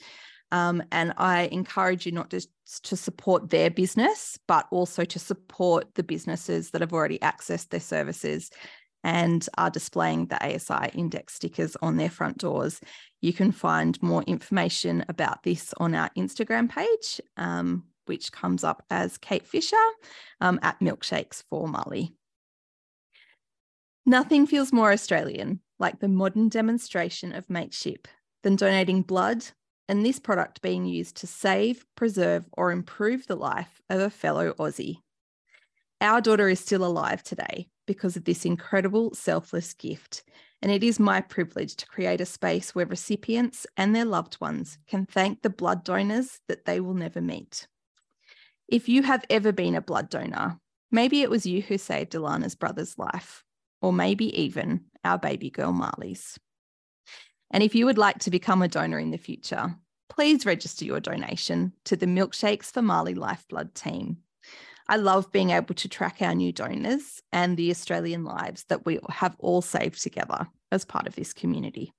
Um, 0.56 0.82
and 0.90 1.14
I 1.18 1.50
encourage 1.52 2.06
you 2.06 2.14
not 2.14 2.30
just 2.30 2.48
to 2.84 2.96
support 2.96 3.50
their 3.50 3.70
business, 3.70 4.40
but 4.48 4.68
also 4.72 5.04
to 5.04 5.20
support 5.20 5.96
the 5.96 6.04
businesses 6.04 6.72
that 6.72 6.80
have 6.80 6.94
already 6.94 7.20
accessed 7.20 7.70
their 7.70 7.82
services 7.82 8.52
and 9.04 9.46
are 9.58 9.70
displaying 9.70 10.28
the 10.28 10.42
ASI 10.42 10.92
index 10.94 11.34
stickers 11.34 11.76
on 11.82 11.98
their 11.98 12.10
front 12.10 12.38
doors. 12.38 12.80
You 13.20 13.34
can 13.34 13.52
find 13.52 14.02
more 14.02 14.24
information 14.24 15.04
about 15.10 15.44
this 15.44 15.74
on 15.78 15.94
our 15.94 16.10
Instagram 16.18 16.70
page, 16.70 17.20
um, 17.36 17.84
which 18.06 18.32
comes 18.32 18.64
up 18.64 18.82
as 18.90 19.18
Kate 19.18 19.46
Fisher 19.46 19.76
um, 20.40 20.58
at 20.62 20.80
Milkshakes 20.80 21.44
for 21.50 21.68
Marleigh. 21.68 22.14
Nothing 24.06 24.48
feels 24.48 24.72
more 24.72 24.94
Australian 24.94 25.60
like 25.80 26.00
the 26.00 26.08
modern 26.08 26.48
demonstration 26.48 27.36
of 27.36 27.50
mateship 27.50 28.08
than 28.42 28.56
donating 28.56 29.02
blood 29.02 29.46
and 29.88 30.06
this 30.06 30.20
product 30.20 30.62
being 30.62 30.86
used 30.86 31.18
to 31.18 31.28
save, 31.28 31.86
preserve, 31.96 32.46
or 32.54 32.72
improve 32.72 33.28
the 33.28 33.36
life 33.36 33.82
of 33.90 34.00
a 34.00 34.10
fellow 34.10 34.54
Aussie. 34.54 34.98
Our 36.02 36.22
daughter 36.22 36.50
is 36.50 36.60
still 36.60 36.84
alive 36.84 37.24
today 37.24 37.68
because 37.86 38.18
of 38.18 38.26
this 38.26 38.46
incredible 38.46 39.14
selfless 39.14 39.74
gift, 39.74 40.24
and 40.62 40.72
it 40.72 40.84
is 40.84 41.00
my 41.00 41.22
privilege 41.22 41.76
to 41.76 41.88
create 41.88 42.22
a 42.22 42.26
space 42.26 42.74
where 42.74 42.86
recipients 42.86 43.68
and 43.78 43.96
their 43.96 44.06
loved 44.06 44.36
ones 44.42 44.78
can 44.88 45.06
thank 45.06 45.42
the 45.42 45.50
blood 45.50 45.84
donors 45.84 46.40
that 46.48 46.66
they 46.66 46.80
will 46.80 46.94
never 46.94 47.22
meet. 47.22 47.68
If 48.68 48.90
you 48.90 49.04
have 49.04 49.24
ever 49.30 49.52
been 49.52 49.76
a 49.76 49.82
blood 49.82 50.10
donor, 50.10 50.60
maybe 50.92 51.22
it 51.22 51.30
was 51.30 51.46
you 51.46 51.62
who 51.62 51.78
saved 51.78 52.16
Elana's 52.16 52.56
brother's 52.56 52.98
life, 52.98 53.44
or 53.82 53.94
maybe 53.94 54.42
even 54.42 54.86
our 55.04 55.20
baby 55.20 55.52
girl 55.52 55.72
Marleigh's. 55.72 56.40
And 57.52 57.64
if 57.64 57.76
you 57.76 57.86
would 57.86 57.98
like 57.98 58.20
to 58.20 58.32
become 58.32 58.62
a 58.62 58.68
donor 58.68 59.00
in 59.00 59.12
the 59.12 59.18
future, 59.18 59.76
please 60.10 60.46
register 60.46 60.86
your 60.86 61.00
donation 61.00 61.74
to 61.86 61.96
the 61.96 62.06
Milkshakes 62.06 62.72
for 62.72 62.82
Marleigh 62.82 63.16
Lifeblood 63.16 63.76
team. 63.76 64.18
I 64.88 64.98
love 64.98 65.32
being 65.32 65.50
able 65.50 65.74
to 65.76 65.90
track 65.90 66.18
our 66.22 66.36
new 66.36 66.52
donors 66.52 67.22
and 67.32 67.58
the 67.58 67.72
Australian 67.72 68.24
lives 68.24 68.66
that 68.66 68.86
we 68.86 69.00
have 69.10 69.36
all 69.40 69.62
saved 69.62 70.02
together 70.02 70.48
as 70.72 70.86
part 70.86 71.08
of 71.08 71.16
this 71.16 71.34
community. 71.34 71.92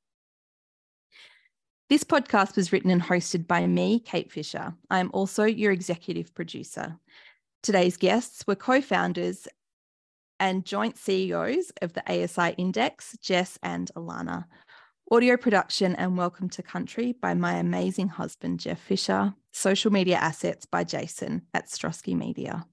This 1.89 2.05
podcast 2.05 2.57
was 2.57 2.73
written 2.73 2.91
and 2.91 3.03
hosted 3.03 3.47
by 3.47 3.67
me, 3.67 4.01
Kate 4.01 4.31
Fisher. 4.31 4.75
I 4.91 4.99
am 4.99 5.11
also 5.13 5.45
your 5.45 5.73
executive 5.73 6.35
producer. 6.35 6.99
Today's 7.63 7.97
guests 7.97 8.45
were 8.47 8.57
co 8.57 8.81
founders 8.81 9.49
and 10.39 10.65
joint 10.65 10.99
CEOs 10.99 11.73
of 11.83 11.93
the 11.93 12.03
ASI 12.11 12.55
Index, 12.59 13.17
Jess 13.21 13.59
and 13.63 13.91
Elana. 13.97 14.47
Audio 15.09 15.37
production 15.37 15.95
and 15.95 16.19
Welcome 16.19 16.49
to 16.49 16.65
Country 16.65 17.13
by 17.13 17.33
my 17.33 17.53
amazing 17.59 18.09
husband, 18.09 18.59
Jeff 18.59 18.81
Fisher. 18.81 19.33
Social 19.53 19.93
media 19.93 20.17
assets 20.17 20.67
by 20.67 20.83
Jason 20.83 21.43
at 21.55 21.69
Strosky 21.69 22.17
Media. 22.17 22.67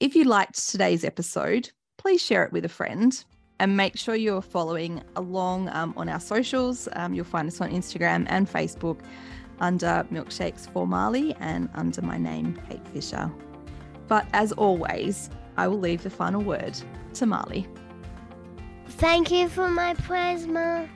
If 0.00 0.16
you 0.16 0.24
liked 0.24 0.68
today's 0.68 1.04
episode, 1.04 1.70
please 1.96 2.20
share 2.20 2.42
it 2.42 2.50
with 2.50 2.64
a 2.64 2.68
friend 2.68 3.24
and 3.60 3.76
make 3.76 3.96
sure 3.96 4.16
you're 4.16 4.42
following 4.42 5.00
along 5.14 5.68
um, 5.68 5.94
on 5.96 6.08
our 6.08 6.18
socials. 6.18 6.88
Um, 6.94 7.14
you'll 7.14 7.24
find 7.24 7.46
us 7.46 7.60
on 7.60 7.70
Instagram 7.70 8.26
and 8.28 8.50
Facebook 8.50 8.98
under 9.60 10.04
Milkshakes 10.10 10.68
for 10.72 10.88
Marleigh 10.88 11.36
and 11.38 11.68
under 11.74 12.02
my 12.02 12.18
name, 12.18 12.60
Kate 12.68 12.88
Fisher. 12.88 13.30
But 14.08 14.26
as 14.32 14.50
always, 14.50 15.30
I 15.56 15.68
will 15.68 15.78
leave 15.78 16.02
the 16.02 16.10
final 16.10 16.42
word 16.42 16.76
to 17.14 17.26
Marleigh. 17.26 17.68
Thank 18.88 19.30
you 19.30 19.48
for 19.48 19.68
my 19.68 19.94
plasma. 19.94 20.88